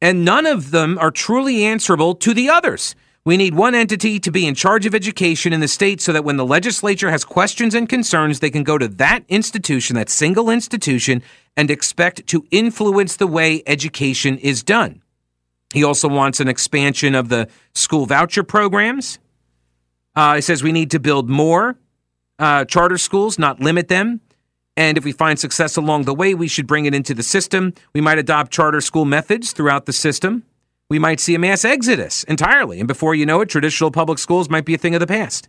And 0.00 0.24
none 0.24 0.46
of 0.46 0.72
them 0.72 0.98
are 0.98 1.10
truly 1.10 1.64
answerable 1.64 2.14
to 2.16 2.34
the 2.34 2.48
others. 2.48 2.94
We 3.24 3.36
need 3.36 3.54
one 3.54 3.76
entity 3.76 4.18
to 4.18 4.32
be 4.32 4.48
in 4.48 4.56
charge 4.56 4.84
of 4.84 4.96
education 4.96 5.52
in 5.52 5.60
the 5.60 5.68
state 5.68 6.00
so 6.00 6.12
that 6.12 6.24
when 6.24 6.38
the 6.38 6.44
legislature 6.44 7.10
has 7.10 7.24
questions 7.24 7.72
and 7.72 7.88
concerns, 7.88 8.40
they 8.40 8.50
can 8.50 8.64
go 8.64 8.78
to 8.78 8.88
that 8.88 9.24
institution, 9.28 9.94
that 9.94 10.10
single 10.10 10.50
institution, 10.50 11.22
and 11.56 11.70
expect 11.70 12.26
to 12.26 12.44
influence 12.50 13.16
the 13.16 13.28
way 13.28 13.62
education 13.64 14.38
is 14.38 14.64
done. 14.64 15.02
He 15.72 15.84
also 15.84 16.08
wants 16.08 16.40
an 16.40 16.48
expansion 16.48 17.14
of 17.14 17.28
the 17.28 17.48
school 17.74 18.06
voucher 18.06 18.42
programs. 18.42 19.20
Uh, 20.16 20.34
he 20.34 20.40
says 20.40 20.64
we 20.64 20.72
need 20.72 20.90
to 20.90 20.98
build 20.98 21.30
more 21.30 21.76
uh, 22.42 22.64
charter 22.64 22.98
schools, 22.98 23.38
not 23.38 23.60
limit 23.60 23.86
them. 23.86 24.20
And 24.76 24.98
if 24.98 25.04
we 25.04 25.12
find 25.12 25.38
success 25.38 25.76
along 25.76 26.04
the 26.04 26.14
way, 26.14 26.34
we 26.34 26.48
should 26.48 26.66
bring 26.66 26.86
it 26.86 26.94
into 26.94 27.14
the 27.14 27.22
system. 27.22 27.72
We 27.94 28.00
might 28.00 28.18
adopt 28.18 28.52
charter 28.52 28.80
school 28.80 29.04
methods 29.04 29.52
throughout 29.52 29.86
the 29.86 29.92
system. 29.92 30.42
We 30.90 30.98
might 30.98 31.20
see 31.20 31.36
a 31.36 31.38
mass 31.38 31.64
exodus 31.64 32.24
entirely. 32.24 32.80
And 32.80 32.88
before 32.88 33.14
you 33.14 33.24
know 33.26 33.40
it, 33.42 33.48
traditional 33.48 33.92
public 33.92 34.18
schools 34.18 34.50
might 34.50 34.64
be 34.64 34.74
a 34.74 34.78
thing 34.78 34.94
of 34.94 35.00
the 35.00 35.06
past. 35.06 35.48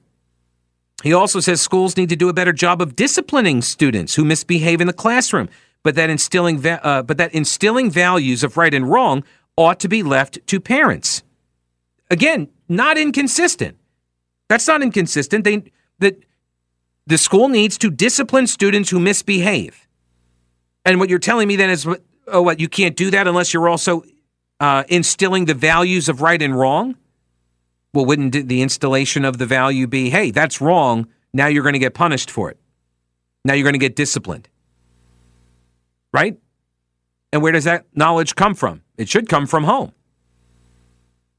He 1.01 1.13
also 1.13 1.39
says 1.39 1.60
schools 1.62 1.97
need 1.97 2.10
to 2.10 2.15
do 2.15 2.29
a 2.29 2.34
better 2.34 2.53
job 2.53 2.82
of 2.82 2.95
disciplining 2.95 3.62
students 3.62 4.13
who 4.13 4.23
misbehave 4.23 4.79
in 4.79 4.88
the 4.88 4.93
classroom, 4.93 5.49
but 5.82 5.95
that 5.95 6.12
instilling, 6.12 6.65
uh, 6.65 7.01
but 7.01 7.17
that 7.17 7.34
instilling 7.34 7.89
values 7.89 8.43
of 8.43 8.56
right 8.56 8.73
and 8.73 8.89
wrong 8.89 9.23
ought 9.58 9.79
to 9.79 9.88
be 9.88 10.03
left 10.03 10.39
to 10.47 10.60
parents. 10.60 11.23
Again, 12.12 12.49
not 12.69 12.97
inconsistent. 12.97 13.77
That's 14.47 14.67
not 14.67 14.84
inconsistent. 14.84 15.43
They 15.43 15.63
that 15.99 16.23
the 17.06 17.18
school 17.18 17.50
needs 17.50 17.78
to 17.80 17.89
discipline 17.89 18.48
students 18.48 18.89
who 18.89 19.00
misbehave. 19.00 19.88
And 20.86 21.00
what 21.00 21.10
you're 21.10 21.20
telling 21.20 21.48
me 21.48 21.56
then 21.56 21.70
is, 21.70 21.88
oh, 22.28 22.42
what 22.42 22.60
you 22.60 22.70
can't 22.70 22.96
do 22.96 23.12
that 23.12 23.28
unless 23.28 23.54
you're 23.54 23.70
also 23.70 24.04
uh, 24.60 24.84
instilling 24.88 25.46
the 25.46 25.54
values 25.54 26.10
of 26.10 26.22
right 26.22 26.42
and 26.42 26.58
wrong. 26.58 26.96
Well, 27.94 28.06
wouldn't 28.06 28.48
the 28.48 28.62
installation 28.62 29.26
of 29.26 29.38
the 29.38 29.46
value 29.46 29.88
be, 29.88 30.10
hey, 30.10 30.32
that's 30.32 30.62
wrong. 30.62 31.08
Now 31.34 31.48
you're 31.48 31.63
going 31.63 31.74
to 31.74 31.80
get 31.80 31.94
punished 31.94 32.32
for 32.32 32.50
it. 32.50 32.58
Now 33.46 33.54
you're 33.54 33.63
going 33.63 33.74
to 33.74 33.80
get 33.80 33.96
disciplined. 33.96 34.50
Right? 36.12 36.38
And 37.32 37.42
where 37.42 37.52
does 37.52 37.63
that 37.66 37.86
knowledge 37.94 38.36
come 38.36 38.56
from? 38.56 38.82
It 38.98 39.10
should 39.10 39.28
come 39.28 39.48
from 39.48 39.63
home. 39.63 39.92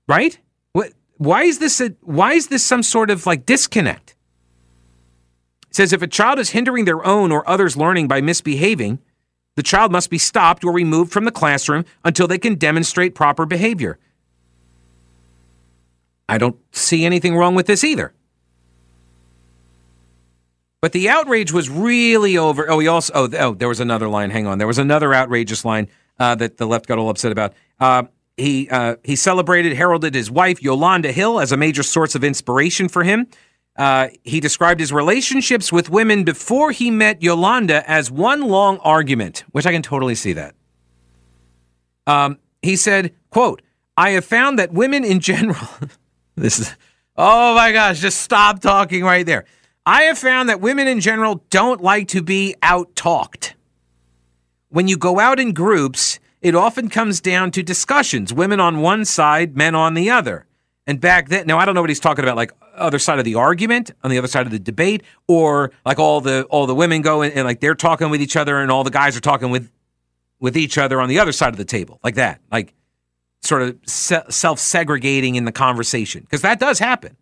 Right? 0.07 0.39
What, 0.73 0.93
why 1.17 1.45
is 1.45 1.59
this 1.59 1.81
a, 1.81 1.91
why 2.03 2.35
is 2.35 2.49
this 2.49 2.65
some 2.65 2.83
sort 2.83 3.11
of 3.11 3.27
like 3.27 3.47
disconnect? 3.47 4.17
Says 5.75 5.93
if 5.93 6.03
a 6.03 6.07
child 6.07 6.39
is 6.39 6.51
hindering 6.51 6.85
their 6.85 7.05
own 7.05 7.33
or 7.33 7.49
others' 7.49 7.77
learning 7.77 8.07
by 8.07 8.21
misbehaving, 8.21 9.01
the 9.57 9.63
child 9.63 9.91
must 9.91 10.09
be 10.09 10.19
stopped 10.19 10.63
or 10.63 10.73
removed 10.73 11.13
from 11.13 11.25
the 11.25 11.33
classroom 11.33 11.85
until 12.05 12.29
they 12.29 12.39
can 12.39 12.55
demonstrate 12.55 13.17
proper 13.17 13.45
behavior. 13.45 13.99
I 16.29 16.39
don't 16.39 16.57
see 16.71 17.05
anything 17.05 17.35
wrong 17.35 17.57
with 17.57 17.67
this 17.67 17.83
either. 17.83 18.15
But 20.81 20.93
the 20.93 21.09
outrage 21.09 21.53
was 21.53 21.69
really 21.69 22.39
over. 22.39 22.71
Oh, 22.71 22.79
he 22.79 22.87
also. 22.87 23.13
Oh, 23.13 23.29
oh, 23.37 23.55
there 23.55 23.69
was 23.69 23.81
another 23.81 24.07
line. 24.07 24.31
Hang 24.31 24.47
on. 24.47 24.59
There 24.59 24.69
was 24.69 24.79
another 24.79 25.13
outrageous 25.13 25.65
line 25.65 25.89
uh, 26.21 26.37
that 26.37 26.59
the 26.59 26.67
left 26.67 26.87
got 26.87 26.99
all 26.99 27.11
upset 27.11 27.33
about. 27.33 27.53
Uh, 27.81 28.05
he 28.37 28.69
uh, 28.69 28.95
he 29.03 29.17
celebrated, 29.17 29.73
heralded 29.73 30.15
his 30.15 30.31
wife 30.31 30.63
Yolanda 30.63 31.11
Hill 31.11 31.41
as 31.41 31.51
a 31.51 31.57
major 31.57 31.83
source 31.83 32.15
of 32.15 32.23
inspiration 32.23 32.89
for 32.89 33.03
him. 33.03 33.27
Uh, 33.77 34.09
he 34.23 34.39
described 34.39 34.79
his 34.79 34.93
relationships 34.93 35.73
with 35.73 35.91
women 35.91 36.23
before 36.23 36.71
he 36.71 36.91
met 36.91 37.23
Yolanda 37.23 37.89
as 37.91 38.11
one 38.11 38.43
long 38.43 38.79
argument, 38.79 39.45
which 39.51 39.67
I 39.67 39.73
can 39.73 39.83
totally 39.83 40.15
see 40.15 40.33
that. 40.35 40.55
Um, 42.07 42.39
he 42.63 42.77
said, 42.77 43.15
"quote 43.31 43.63
I 43.97 44.11
have 44.11 44.25
found 44.25 44.59
that 44.59 44.73
women 44.73 45.05
in 45.05 45.21
general." 45.21 45.69
this 46.37 46.59
is. 46.59 46.75
Oh 47.17 47.55
my 47.55 47.73
gosh! 47.73 48.01
Just 48.01 48.21
stop 48.21 48.61
talking 48.61 49.05
right 49.05 49.27
there. 49.27 49.45
I 49.87 50.03
have 50.03 50.19
found 50.19 50.49
that 50.49 50.61
women 50.61 50.89
in 50.89 51.01
general 51.01 51.45
don't 51.51 51.83
like 51.83 52.09
to 52.09 52.23
be 52.23 52.55
out 52.63 52.95
talked. 52.97 53.55
When 54.69 54.89
you 54.89 54.97
go 54.97 55.21
out 55.21 55.39
in 55.39 55.53
groups, 55.53 56.19
it 56.41 56.55
often 56.55 56.89
comes 56.89 57.21
down 57.21 57.51
to 57.53 57.63
discussions 57.63 58.33
women 58.33 58.61
on 58.61 58.81
one 58.81 59.05
side, 59.05 59.57
men 59.57 59.75
on 59.75 59.95
the 59.95 60.11
other. 60.11 60.47
And 60.87 61.01
back 61.01 61.29
then, 61.29 61.47
now 61.47 61.59
I 61.59 61.65
don't 61.65 61.75
know 61.75 61.81
what 61.81 61.91
he's 61.91 62.01
talking 62.01 62.25
about, 62.25 62.37
like 62.37 62.53
other 62.75 62.99
side 62.99 63.19
of 63.19 63.25
the 63.25 63.37
argument, 63.37 63.91
on 64.03 64.11
the 64.11 64.19
other 64.19 64.29
side 64.29 64.47
of 64.47 64.53
the 64.53 64.59
debate, 64.59 65.03
or 65.27 65.73
like 65.87 65.99
all 65.99 66.21
the 66.21 66.45
all 66.45 66.67
the 66.67 66.75
women 66.75 67.01
go 67.01 67.23
and, 67.23 67.33
and 67.33 67.47
like 67.47 67.61
they're 67.61 67.75
talking 67.75 68.11
with 68.11 68.21
each 68.21 68.37
other, 68.37 68.61
and 68.61 68.71
all 68.71 68.85
the 68.85 68.91
guys 68.91 69.17
are 69.17 69.21
talking 69.21 69.51
with 69.51 69.71
with 70.41 70.57
each 70.57 70.77
other 70.77 71.01
on 71.01 71.09
the 71.09 71.19
other 71.19 71.33
side 71.33 71.55
of 71.55 71.57
the 71.57 71.65
table, 71.65 72.01
like 72.05 72.17
that, 72.17 72.41
like 72.53 72.75
sort 73.43 73.63
of 73.63 73.79
se- 73.87 74.25
self 74.29 74.59
segregating 74.59 75.37
in 75.37 75.47
the 75.47 75.53
conversation, 75.53 76.21
because 76.23 76.43
that 76.43 76.61
does 76.61 76.79
happen. 76.79 77.17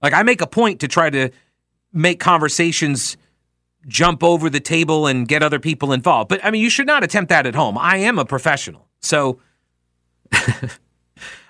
Like 0.00 0.12
I 0.12 0.22
make 0.22 0.40
a 0.40 0.46
point 0.46 0.80
to 0.80 0.88
try 0.88 1.10
to 1.10 1.30
make 1.92 2.20
conversations 2.20 3.16
jump 3.88 4.22
over 4.22 4.50
the 4.50 4.60
table 4.60 5.06
and 5.06 5.26
get 5.26 5.42
other 5.42 5.58
people 5.58 5.92
involved. 5.92 6.28
But 6.28 6.44
I 6.44 6.50
mean, 6.50 6.62
you 6.62 6.70
should 6.70 6.86
not 6.86 7.02
attempt 7.02 7.30
that 7.30 7.46
at 7.46 7.54
home. 7.54 7.78
I 7.78 7.96
am 7.98 8.18
a 8.18 8.24
professional. 8.24 8.88
So 9.00 9.40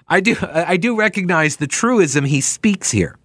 I 0.09 0.21
do 0.21 0.37
I 0.41 0.77
do 0.77 0.97
recognize 0.97 1.57
the 1.57 1.67
truism 1.67 2.25
he 2.25 2.41
speaks 2.41 2.91
here. 2.91 3.19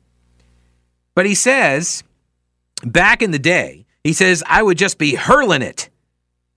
But 1.14 1.26
he 1.26 1.36
says 1.36 2.04
back 2.84 3.22
in 3.22 3.32
the 3.32 3.40
day, 3.40 3.86
he 4.04 4.14
says 4.14 4.44
I 4.48 4.64
would 4.64 4.78
just 4.78 4.98
be 4.98 5.16
hurling 5.16 5.62
it. 5.62 5.90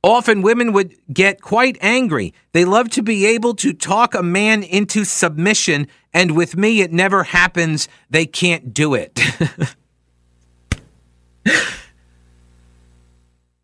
Often 0.03 0.43
women 0.43 0.73
would 0.73 0.95
get 1.13 1.41
quite 1.41 1.79
angry. 1.81 2.35
They 2.53 2.65
love 2.65 2.91
to 2.91 3.03
be 3.03 3.25
able 3.27 3.55
to 3.57 3.73
talk 3.73 4.15
a 4.15 4.23
man 4.23 4.63
into 4.63 5.05
submission, 5.05 5.89
and 6.13 6.37
with 6.37 6.57
me 6.57 6.83
it 6.83 6.93
never 6.93 7.25
happens. 7.25 7.89
They 8.11 8.27
can't 8.27 8.75
do 8.75 8.95
it. 8.95 9.19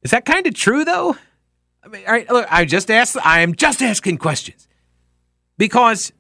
Is 0.03 0.13
that 0.13 0.25
kind 0.25 0.47
of 0.47 0.55
true 0.55 0.85
though? 0.85 1.17
I 1.83 1.89
mean, 1.89 2.03
all 2.07 2.13
right, 2.13 2.31
look, 2.31 2.47
I 2.51 2.65
just 2.65 2.91
asked 2.91 3.17
I 3.25 3.41
am 3.41 3.55
just 3.55 3.83
asking 3.83 4.19
questions. 4.19 4.67
Because 5.59 6.13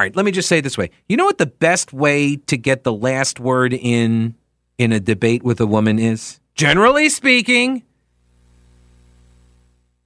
all 0.00 0.04
right, 0.04 0.16
let 0.16 0.24
me 0.24 0.32
just 0.32 0.48
say 0.48 0.62
this 0.62 0.78
way. 0.78 0.88
You 1.10 1.18
know 1.18 1.26
what 1.26 1.36
the 1.36 1.44
best 1.44 1.92
way 1.92 2.36
to 2.36 2.56
get 2.56 2.84
the 2.84 2.92
last 2.92 3.38
word 3.38 3.74
in 3.74 4.34
in 4.78 4.92
a 4.92 4.98
debate 4.98 5.42
with 5.42 5.60
a 5.60 5.66
woman 5.66 5.98
is? 5.98 6.40
Generally 6.54 7.10
speaking, 7.10 7.82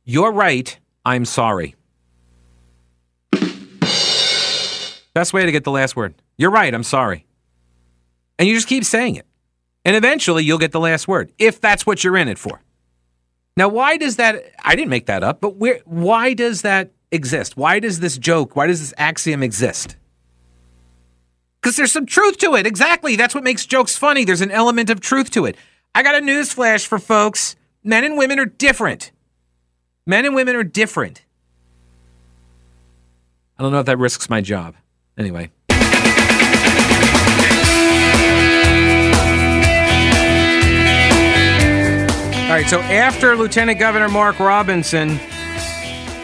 you're 0.02 0.33
right, 0.33 0.76
I'm 1.04 1.24
sorry. 1.24 1.76
Best 5.12 5.33
way 5.33 5.46
to 5.46 5.52
get 5.52 5.62
the 5.62 5.70
last 5.70 5.94
word. 5.94 6.16
You're 6.37 6.50
right, 6.50 6.74
I'm 6.74 6.83
sorry. 6.83 7.24
And 8.37 8.48
you 8.48 8.54
just 8.57 8.66
keep 8.66 8.83
saying 8.85 9.14
it. 9.14 9.26
And 9.85 9.94
eventually 9.94 10.42
you'll 10.42 10.59
get 10.59 10.72
the 10.72 10.80
last 10.80 11.07
word, 11.07 11.30
if 11.38 11.61
that's 11.61 11.87
what 11.87 12.02
you're 12.02 12.16
in 12.16 12.26
it 12.26 12.38
for. 12.38 12.61
Now, 13.57 13.68
why 13.68 13.96
does 13.96 14.16
that? 14.16 14.42
I 14.64 14.74
didn't 14.74 14.90
make 14.90 15.07
that 15.07 15.22
up, 15.22 15.40
but 15.40 15.54
where, 15.54 15.83
why 15.85 16.35
does 16.35 16.62
that 16.62 16.90
exist? 17.14 17.57
Why 17.57 17.79
does 17.79 18.00
this 18.00 18.18
joke, 18.18 18.57
why 18.57 18.66
does 18.66 18.81
this 18.81 18.92
axiom 18.98 19.42
exist? 19.42 19.96
Because 21.61 21.77
there's 21.77 21.92
some 21.92 22.05
truth 22.05 22.37
to 22.38 22.57
it. 22.57 22.66
Exactly. 22.66 23.16
That's 23.16 23.35
what 23.35 23.42
makes 23.42 23.64
jokes 23.64 23.96
funny. 23.96 24.24
There's 24.24 24.42
an 24.42 24.50
element 24.50 24.90
of 24.90 25.00
truth 25.00 25.31
to 25.31 25.46
it. 25.46 25.57
I 25.94 26.03
got 26.03 26.14
a 26.14 26.20
news 26.20 26.53
flash 26.53 26.87
for 26.87 26.98
folks 26.98 27.57
men 27.83 28.05
and 28.05 28.18
women 28.18 28.38
are 28.38 28.46
different. 28.46 29.12
Men 30.07 30.24
and 30.27 30.35
women 30.35 30.57
are 30.57 30.64
different. 30.64 31.24
I 33.59 33.62
don't 33.62 33.72
know 33.72 33.81
if 33.81 33.87
that 33.87 33.98
risks 33.98 34.29
my 34.29 34.40
job. 34.40 34.74
Anyway. 35.16 35.50
All 42.44 42.50
right, 42.50 42.68
so 42.68 42.81
after 42.81 43.37
Lieutenant 43.37 43.79
Governor 43.79 44.09
Mark 44.09 44.38
Robinson 44.38 45.18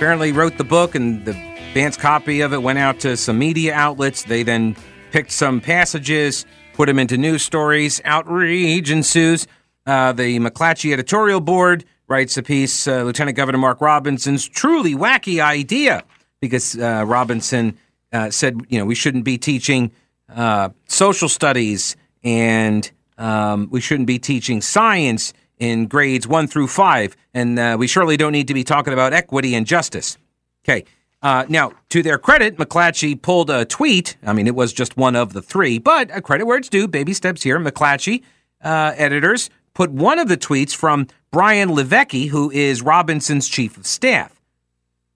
apparently 0.01 0.33
wrote 0.33 0.57
the 0.57 0.65
book 0.65 0.95
and 0.95 1.27
the 1.27 1.33
advance 1.69 1.95
copy 1.95 2.41
of 2.41 2.55
it 2.55 2.63
went 2.63 2.79
out 2.79 2.99
to 2.99 3.15
some 3.19 3.39
media 3.39 3.75
outlets, 3.75 4.23
they 4.23 4.43
then 4.43 4.75
picked 5.11 5.31
some 5.31 5.61
passages, 5.61 6.47
put 6.73 6.87
them 6.87 6.99
into 6.99 7.19
news 7.19 7.43
stories. 7.43 8.01
Outrage 8.07 8.91
ensues. 8.91 9.47
Uh, 9.85 10.11
the 10.13 10.39
McClatchy 10.39 10.95
editorial 10.95 11.43
board 11.43 11.85
writes 12.09 12.39
a 12.39 12.43
piece, 12.43 12.89
uh, 12.89 13.03
Lieutenant 13.03 13.37
Governor 13.37 13.59
Mark 13.59 13.83
Robinson's 13.83 14.49
truly 14.49 14.95
wacky 14.95 15.39
idea, 15.39 16.03
because 16.41 16.79
uh, 16.79 17.05
Robinson 17.07 17.77
uh, 18.11 18.31
said, 18.31 18.59
you 18.71 18.79
know, 18.79 18.87
we 18.87 18.95
shouldn't 18.95 19.27
be 19.27 19.37
teaching 19.37 19.93
uh, 20.35 20.71
social 20.89 21.29
studies 21.29 21.95
and 22.25 22.91
um, 23.19 23.69
we 23.71 23.83
shouldn't 23.83 24.07
be 24.07 24.19
teaching 24.19 24.63
science 24.63 25.35
in 25.61 25.87
grades 25.87 26.27
one 26.27 26.49
through 26.49 26.67
five, 26.67 27.17
and 27.33 27.59
uh, 27.59 27.77
we 27.79 27.87
surely 27.87 28.17
don't 28.17 28.33
need 28.33 28.49
to 28.49 28.55
be 28.55 28.65
talking 28.65 28.93
about 28.93 29.13
equity 29.13 29.55
and 29.55 29.67
justice. 29.67 30.19
Okay. 30.65 30.85
Uh, 31.23 31.45
now, 31.51 31.71
to 31.91 32.03
their 32.03 32.19
credit, 32.19 32.57
McClatchy 32.57 33.21
pulled 33.21 33.51
a 33.51 33.67
tweet. 33.67 34.17
I 34.25 34.33
mean, 34.33 34.47
it 34.47 34.55
was 34.55 34.73
just 34.73 34.97
one 34.97 35.15
of 35.15 35.35
the 35.35 35.43
three, 35.43 35.79
but 35.79 36.11
a 36.17 36.23
credit 36.23 36.47
where 36.47 36.57
it's 36.57 36.71
due. 36.71 36.89
Baby 36.89 37.13
steps 37.13 37.43
here. 37.43 37.61
McClatchy 37.61 38.23
uh, 38.65 38.95
editors 38.97 39.51
put 39.75 39.91
one 39.91 40.19
of 40.19 40.29
the 40.29 40.39
tweets 40.39 40.75
from 40.75 41.07
Brian 41.31 41.69
LiVecchi, 41.69 42.29
who 42.31 42.51
is 42.51 42.81
Robinson's 42.81 43.49
chief 43.49 43.77
of 43.77 43.87
staff. 43.87 44.41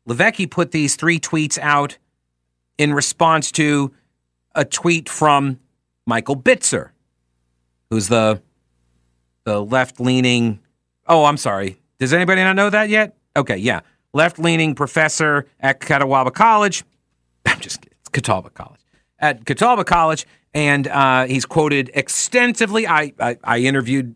LiVecchi 0.06 0.50
put 0.50 0.72
these 0.72 0.94
three 0.94 1.18
tweets 1.18 1.58
out 1.58 1.96
in 2.76 2.92
response 2.92 3.50
to 3.52 3.92
a 4.54 4.66
tweet 4.66 5.08
from 5.08 5.58
Michael 6.06 6.36
Bitzer, 6.36 6.90
who's 7.88 8.08
the 8.08 8.42
the 9.44 9.64
left 9.64 10.00
leaning. 10.00 10.60
Oh, 11.06 11.24
I'm 11.24 11.36
sorry. 11.36 11.78
Does 11.98 12.12
anybody 12.12 12.42
not 12.42 12.56
know 12.56 12.70
that 12.70 12.88
yet? 12.88 13.16
Okay, 13.36 13.56
yeah. 13.56 13.80
Left 14.12 14.38
leaning 14.38 14.74
professor 14.74 15.46
at 15.60 15.80
Catawba 15.80 16.30
College. 16.30 16.84
I'm 17.46 17.60
just 17.60 17.80
kidding. 17.80 17.96
It's 18.00 18.08
Catawba 18.08 18.50
College. 18.50 18.80
At 19.18 19.44
Catawba 19.44 19.84
College. 19.84 20.26
And 20.52 20.86
uh, 20.86 21.26
he's 21.26 21.46
quoted 21.46 21.90
extensively. 21.94 22.86
I, 22.86 23.12
I, 23.18 23.36
I, 23.42 23.58
interviewed 23.58 24.14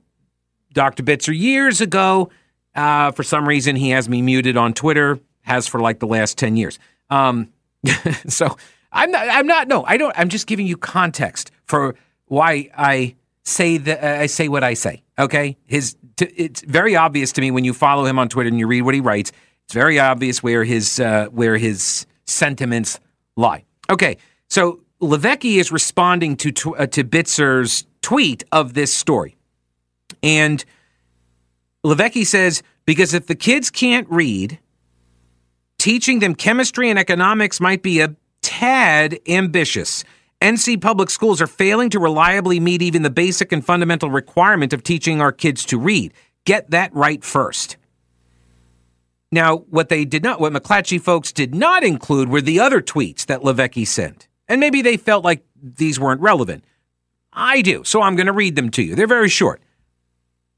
Dr. 0.72 1.02
Bitzer 1.02 1.36
years 1.36 1.80
ago. 1.80 2.30
Uh, 2.76 3.10
for 3.10 3.24
some 3.24 3.48
reason, 3.48 3.74
he 3.74 3.90
has 3.90 4.08
me 4.08 4.22
muted 4.22 4.56
on 4.56 4.72
Twitter, 4.72 5.18
has 5.40 5.66
for 5.66 5.80
like 5.80 5.98
the 5.98 6.06
last 6.06 6.38
10 6.38 6.56
years. 6.56 6.78
Um, 7.10 7.52
so 8.28 8.56
I'm 8.92 9.10
not, 9.10 9.26
I'm 9.28 9.48
not, 9.48 9.66
no, 9.66 9.84
I 9.84 9.96
don't, 9.96 10.16
I'm 10.16 10.28
just 10.28 10.46
giving 10.46 10.66
you 10.66 10.76
context 10.76 11.50
for 11.64 11.96
why 12.26 12.70
I 12.76 13.16
say 13.48 13.78
that 13.78 14.04
uh, 14.04 14.22
I 14.22 14.26
say 14.26 14.48
what 14.48 14.62
I 14.62 14.74
say. 14.74 15.02
Okay, 15.18 15.56
his 15.66 15.96
t- 16.16 16.32
it's 16.36 16.60
very 16.62 16.94
obvious 16.96 17.32
to 17.32 17.40
me 17.40 17.50
when 17.50 17.64
you 17.64 17.72
follow 17.72 18.04
him 18.04 18.18
on 18.18 18.28
Twitter 18.28 18.48
and 18.48 18.58
you 18.58 18.66
read 18.66 18.82
what 18.82 18.94
he 18.94 19.00
writes. 19.00 19.32
It's 19.64 19.74
very 19.74 19.98
obvious 19.98 20.42
where 20.42 20.64
his 20.64 21.00
uh, 21.00 21.26
where 21.26 21.56
his 21.56 22.06
sentiments 22.26 23.00
lie. 23.36 23.64
Okay, 23.90 24.18
so 24.48 24.80
LiVecchi 25.00 25.56
is 25.56 25.72
responding 25.72 26.36
to 26.36 26.52
to, 26.52 26.76
uh, 26.76 26.86
to 26.86 27.04
Bitzer's 27.04 27.86
tweet 28.02 28.44
of 28.52 28.74
this 28.74 28.94
story, 28.94 29.36
and 30.22 30.64
LiVecchi 31.84 32.26
says 32.26 32.62
Because 32.84 33.14
if 33.14 33.26
the 33.26 33.34
kids 33.34 33.70
can't 33.70 34.08
read, 34.10 34.58
teaching 35.78 36.18
them 36.18 36.34
chemistry 36.34 36.90
and 36.90 36.98
economics 36.98 37.60
might 37.60 37.82
be 37.82 38.00
a 38.00 38.14
tad 38.42 39.18
ambitious. 39.26 40.04
NC 40.40 40.80
public 40.80 41.10
schools 41.10 41.42
are 41.42 41.48
failing 41.48 41.90
to 41.90 41.98
reliably 41.98 42.60
meet 42.60 42.80
even 42.80 43.02
the 43.02 43.10
basic 43.10 43.50
and 43.50 43.64
fundamental 43.64 44.08
requirement 44.10 44.72
of 44.72 44.84
teaching 44.84 45.20
our 45.20 45.32
kids 45.32 45.64
to 45.66 45.78
read. 45.78 46.12
Get 46.44 46.70
that 46.70 46.94
right 46.94 47.24
first. 47.24 47.76
Now, 49.32 49.58
what 49.70 49.88
they 49.88 50.04
did 50.04 50.22
not, 50.22 50.40
what 50.40 50.52
McClatchy 50.52 51.00
folks 51.00 51.32
did 51.32 51.54
not 51.54 51.82
include 51.82 52.28
were 52.28 52.40
the 52.40 52.60
other 52.60 52.80
tweets 52.80 53.26
that 53.26 53.42
LiVecchi 53.42 53.86
sent. 53.86 54.28
And 54.46 54.60
maybe 54.60 54.80
they 54.80 54.96
felt 54.96 55.24
like 55.24 55.44
these 55.60 56.00
weren't 56.00 56.20
relevant. 56.20 56.64
I 57.32 57.60
do, 57.60 57.82
so 57.84 58.00
I'm 58.00 58.16
going 58.16 58.26
to 58.26 58.32
read 58.32 58.56
them 58.56 58.70
to 58.70 58.82
you. 58.82 58.94
They're 58.94 59.06
very 59.06 59.28
short. 59.28 59.60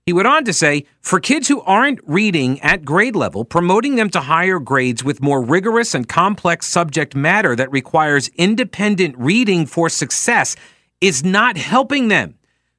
He 0.06 0.12
went 0.12 0.28
on 0.28 0.44
to 0.46 0.52
say 0.52 0.86
for 1.00 1.20
kids 1.20 1.48
who 1.48 1.60
aren't 1.62 2.00
reading 2.06 2.60
at 2.62 2.84
grade 2.84 3.14
level, 3.14 3.44
promoting 3.44 3.96
them 3.96 4.10
to 4.10 4.20
higher 4.20 4.58
grades 4.58 5.04
with 5.04 5.22
more 5.22 5.42
rigorous 5.42 5.94
and 5.94 6.08
complex 6.08 6.66
subject 6.66 7.14
matter 7.14 7.54
that 7.54 7.70
requires 7.70 8.30
independent 8.36 9.16
reading 9.18 9.66
for 9.66 9.88
success 9.88 10.56
is 11.00 11.24
not 11.24 11.56
helping 11.56 12.08
them. 12.08 12.34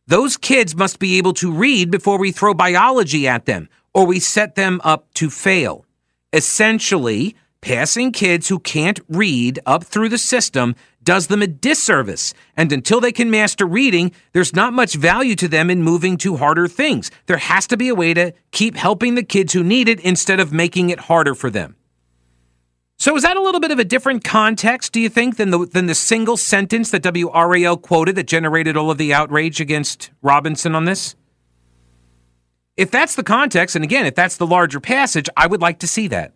Those 0.08 0.36
kids 0.36 0.76
must 0.76 1.00
be 1.00 1.18
able 1.18 1.34
to 1.36 1.52
read 1.52 1.92
before 1.92 2.18
we 2.18 2.32
throw 2.32 2.54
biology 2.54 3.28
at 3.28 3.46
them 3.46 3.70
or 3.94 4.06
we 4.06 4.20
set 4.20 4.56
them 4.56 4.82
up 4.84 5.14
to 5.16 5.30
fail. 5.30 5.86
Essentially, 6.34 7.36
passing 7.62 8.12
kids 8.12 8.48
who 8.48 8.60
can't 8.60 9.00
read 9.08 9.60
up 9.66 9.84
through 9.84 10.10
the 10.10 10.18
system 10.18 10.76
does 11.04 11.28
them 11.28 11.42
a 11.42 11.48
disservice. 11.48 12.34
And 12.56 12.72
until 12.72 13.00
they 13.02 13.12
can 13.12 13.32
master 13.32 13.66
reading, 13.66 14.12
there's 14.34 14.56
not 14.56 14.74
much 14.74 14.96
value 14.96 15.36
to 15.36 15.48
them 15.48 15.70
in 15.70 15.84
moving 15.84 16.18
to 16.18 16.38
harder 16.38 16.68
things. 16.68 17.12
There 17.26 17.38
has 17.38 17.68
to 17.68 17.78
be 17.78 17.90
a 17.90 17.96
way 17.96 18.14
to 18.14 18.34
keep 18.52 18.76
helping 18.76 19.16
the 19.16 19.24
kids 19.24 19.54
who 19.54 19.64
need 19.64 19.88
it 19.88 20.00
instead 20.02 20.40
of 20.40 20.54
making 20.54 20.90
it 20.90 21.00
harder 21.02 21.36
for 21.36 21.50
them. 21.50 21.76
So 23.02 23.16
is 23.16 23.24
that 23.24 23.36
a 23.36 23.42
little 23.42 23.60
bit 23.60 23.72
of 23.72 23.80
a 23.80 23.84
different 23.84 24.24
context, 24.24 24.92
do 24.92 25.02
you 25.02 25.10
think, 25.10 25.38
than 25.38 25.50
the 25.50 25.66
than 25.66 25.88
the 25.88 25.96
single 25.96 26.38
sentence 26.38 26.92
that 26.92 27.02
WRAL 27.02 27.82
quoted 27.82 28.16
that 28.16 28.28
generated 28.28 28.78
all 28.78 28.92
of 28.92 29.00
the 29.00 29.12
outrage 29.12 29.60
against 29.60 30.12
Robinson 30.22 30.76
on 30.76 30.86
this? 30.86 31.16
If 32.78 32.92
that's 32.92 33.16
the 33.16 33.24
context, 33.24 33.76
and 33.76 33.84
again, 33.84 34.06
if 34.06 34.14
that's 34.14 34.38
the 34.38 34.46
larger 34.46 34.80
passage, 34.80 35.28
I 35.36 35.48
would 35.48 35.62
like 35.62 35.80
to 35.80 35.88
see 35.88 36.08
that. 36.10 36.34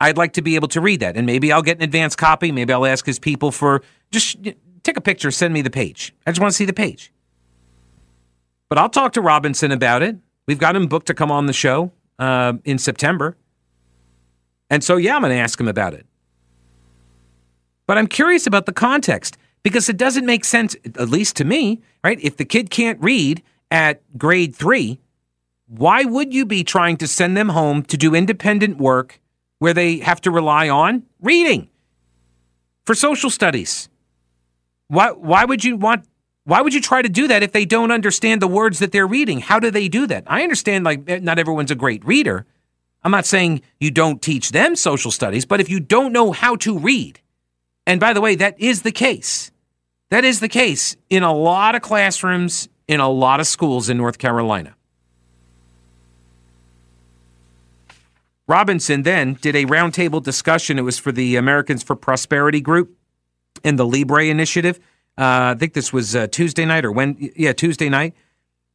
I'd 0.00 0.16
like 0.16 0.34
to 0.34 0.42
be 0.42 0.56
able 0.56 0.68
to 0.68 0.80
read 0.80 1.00
that. 1.00 1.16
And 1.16 1.26
maybe 1.26 1.52
I'll 1.52 1.62
get 1.62 1.78
an 1.78 1.82
advance 1.82 2.14
copy. 2.16 2.52
Maybe 2.52 2.72
I'll 2.72 2.86
ask 2.86 3.06
his 3.06 3.18
people 3.18 3.50
for 3.50 3.82
just 4.10 4.36
take 4.82 4.96
a 4.96 5.00
picture, 5.00 5.30
send 5.30 5.54
me 5.54 5.62
the 5.62 5.70
page. 5.70 6.14
I 6.26 6.30
just 6.30 6.40
want 6.40 6.52
to 6.52 6.56
see 6.56 6.64
the 6.64 6.72
page. 6.72 7.12
But 8.68 8.78
I'll 8.78 8.88
talk 8.88 9.12
to 9.14 9.20
Robinson 9.20 9.72
about 9.72 10.02
it. 10.02 10.16
We've 10.46 10.58
got 10.58 10.76
him 10.76 10.86
booked 10.86 11.06
to 11.06 11.14
come 11.14 11.30
on 11.30 11.46
the 11.46 11.52
show 11.52 11.92
uh, 12.18 12.54
in 12.64 12.78
September. 12.78 13.36
And 14.70 14.82
so, 14.82 14.96
yeah, 14.96 15.14
I'm 15.14 15.22
going 15.22 15.32
to 15.32 15.38
ask 15.38 15.58
him 15.58 15.68
about 15.68 15.94
it. 15.94 16.06
But 17.86 17.98
I'm 17.98 18.08
curious 18.08 18.46
about 18.46 18.66
the 18.66 18.72
context 18.72 19.38
because 19.62 19.88
it 19.88 19.96
doesn't 19.96 20.26
make 20.26 20.44
sense, 20.44 20.76
at 20.84 21.08
least 21.08 21.36
to 21.36 21.44
me, 21.44 21.82
right? 22.02 22.18
If 22.20 22.36
the 22.36 22.44
kid 22.44 22.70
can't 22.70 23.00
read 23.00 23.42
at 23.70 24.02
grade 24.18 24.54
three, 24.54 25.00
why 25.68 26.04
would 26.04 26.34
you 26.34 26.44
be 26.44 26.64
trying 26.64 26.96
to 26.98 27.08
send 27.08 27.36
them 27.36 27.50
home 27.50 27.82
to 27.84 27.96
do 27.96 28.14
independent 28.14 28.78
work 28.78 29.20
where 29.58 29.74
they 29.74 29.98
have 29.98 30.20
to 30.22 30.30
rely 30.30 30.68
on 30.68 31.02
reading 31.20 31.68
for 32.84 32.94
social 32.94 33.30
studies. 33.30 33.88
Why, 34.88 35.10
why 35.10 35.44
would 35.44 35.64
you 35.64 35.76
want 35.76 36.06
why 36.44 36.60
would 36.60 36.72
you 36.72 36.80
try 36.80 37.02
to 37.02 37.08
do 37.08 37.26
that 37.26 37.42
if 37.42 37.50
they 37.50 37.64
don't 37.64 37.90
understand 37.90 38.40
the 38.40 38.46
words 38.46 38.78
that 38.78 38.92
they're 38.92 39.06
reading? 39.06 39.40
How 39.40 39.58
do 39.58 39.68
they 39.68 39.88
do 39.88 40.06
that? 40.06 40.22
I 40.28 40.44
understand 40.44 40.84
like 40.84 41.02
eh, 41.10 41.18
not 41.20 41.40
everyone's 41.40 41.72
a 41.72 41.74
great 41.74 42.04
reader. 42.04 42.46
I'm 43.02 43.10
not 43.10 43.26
saying 43.26 43.62
you 43.80 43.90
don't 43.90 44.22
teach 44.22 44.52
them 44.52 44.76
social 44.76 45.10
studies, 45.10 45.44
but 45.44 45.60
if 45.60 45.68
you 45.68 45.80
don't 45.80 46.12
know 46.12 46.30
how 46.30 46.54
to 46.56 46.78
read, 46.78 47.20
and 47.84 47.98
by 47.98 48.12
the 48.12 48.20
way, 48.20 48.36
that 48.36 48.60
is 48.60 48.82
the 48.82 48.92
case. 48.92 49.50
That 50.10 50.24
is 50.24 50.38
the 50.38 50.48
case 50.48 50.96
in 51.10 51.24
a 51.24 51.34
lot 51.34 51.74
of 51.74 51.82
classrooms 51.82 52.68
in 52.86 53.00
a 53.00 53.08
lot 53.08 53.40
of 53.40 53.48
schools 53.48 53.88
in 53.88 53.96
North 53.96 54.18
Carolina. 54.18 54.75
Robinson 58.48 59.02
then 59.02 59.34
did 59.34 59.56
a 59.56 59.64
roundtable 59.64 60.22
discussion. 60.22 60.78
It 60.78 60.82
was 60.82 60.98
for 60.98 61.10
the 61.10 61.36
Americans 61.36 61.82
for 61.82 61.96
Prosperity 61.96 62.60
group 62.60 62.96
and 63.64 63.78
the 63.78 63.86
Libre 63.86 64.26
Initiative. 64.26 64.78
Uh, 65.18 65.54
I 65.54 65.56
think 65.58 65.72
this 65.72 65.92
was 65.92 66.14
uh, 66.14 66.26
Tuesday 66.28 66.64
night 66.64 66.84
or 66.84 66.92
when? 66.92 67.16
Yeah, 67.36 67.52
Tuesday 67.52 67.88
night. 67.88 68.14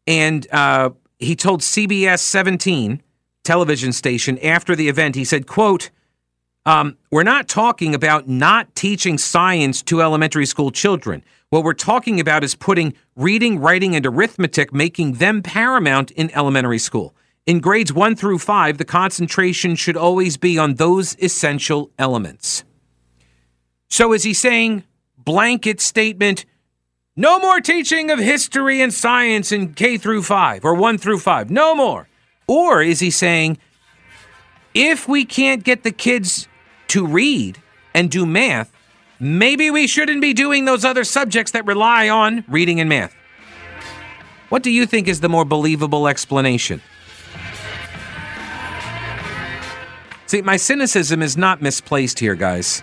And 0.07 0.51
uh, 0.51 0.91
he 1.19 1.36
told 1.36 1.62
CBS 1.62 2.19
17 2.19 3.01
television 3.43 3.93
station 3.93 4.38
after 4.39 4.75
the 4.75 4.89
event, 4.89 5.15
he 5.15 5.23
said, 5.23 5.47
"quote 5.47 5.91
um, 6.65 6.97
We're 7.12 7.23
not 7.23 7.47
talking 7.47 7.95
about 7.95 8.27
not 8.27 8.75
teaching 8.75 9.17
science 9.17 9.81
to 9.84 10.01
elementary 10.01 10.45
school 10.45 10.71
children. 10.71 11.23
What 11.49 11.63
we're 11.63 11.73
talking 11.73 12.19
about 12.19 12.43
is 12.43 12.55
putting 12.55 12.93
reading, 13.15 13.60
writing, 13.60 13.95
and 13.95 14.05
arithmetic, 14.05 14.73
making 14.73 15.13
them 15.13 15.41
paramount 15.43 16.12
in 16.12 16.29
elementary 16.36 16.79
school." 16.79 17.15
In 17.47 17.60
grades 17.60 17.91
one 17.91 18.15
through 18.15 18.38
five, 18.38 18.77
the 18.77 18.86
concentration 18.86 19.75
should 19.75 19.97
always 19.97 20.38
be 20.38 20.60
on 20.60 20.75
those 20.75 21.17
essential 21.19 21.89
elements. 21.97 22.63
So 23.89 24.13
is 24.13 24.23
he 24.23 24.34
saying 24.34 24.84
blanket 25.17 25.82
statement, 25.82 26.45
no 27.15 27.39
more 27.39 27.60
teaching 27.60 28.12
of 28.12 28.19
history 28.19 28.80
and 28.80 28.93
science 28.93 29.51
in 29.51 29.73
K 29.73 29.97
through 29.97 30.21
five 30.23 30.63
or 30.63 30.75
one 30.75 30.99
through 30.99 31.19
five, 31.19 31.49
no 31.49 31.73
more? 31.73 32.08
Or 32.47 32.84
is 32.84 32.99
he 32.99 33.10
saying, 33.10 33.58
if 34.75 35.08
we 35.08 35.25
can't 35.25 35.63
get 35.63 35.84
the 35.84 35.91
kids 35.91 36.47
to 36.89 37.06
read 37.06 37.60
and 37.93 38.12
do 38.12 38.25
math, 38.25 38.71
maybe 39.19 39.71
we 39.71 39.88
shouldn't 39.88 40.21
be 40.21 40.34
doing 40.34 40.65
those 40.65 40.86
other 40.86 41.04
subjects 41.04 41.51
that 41.54 41.65
rely 41.65 42.08
on 42.08 42.45
reading 42.47 42.80
and 42.80 42.88
math? 42.88 43.15
What 44.49 44.62
do 44.62 44.69
you 44.69 44.86
think 44.86 45.08
is 45.08 45.21
the 45.21 45.30
more 45.30 45.45
believable 45.45 46.08
explanation? 46.08 46.82
See, 50.31 50.41
my 50.41 50.55
cynicism 50.55 51.21
is 51.21 51.35
not 51.35 51.61
misplaced 51.61 52.17
here, 52.17 52.35
guys. 52.35 52.81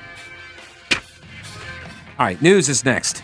All 2.18 2.26
right, 2.26 2.42
news 2.42 2.68
is 2.68 2.84
next. 2.84 3.22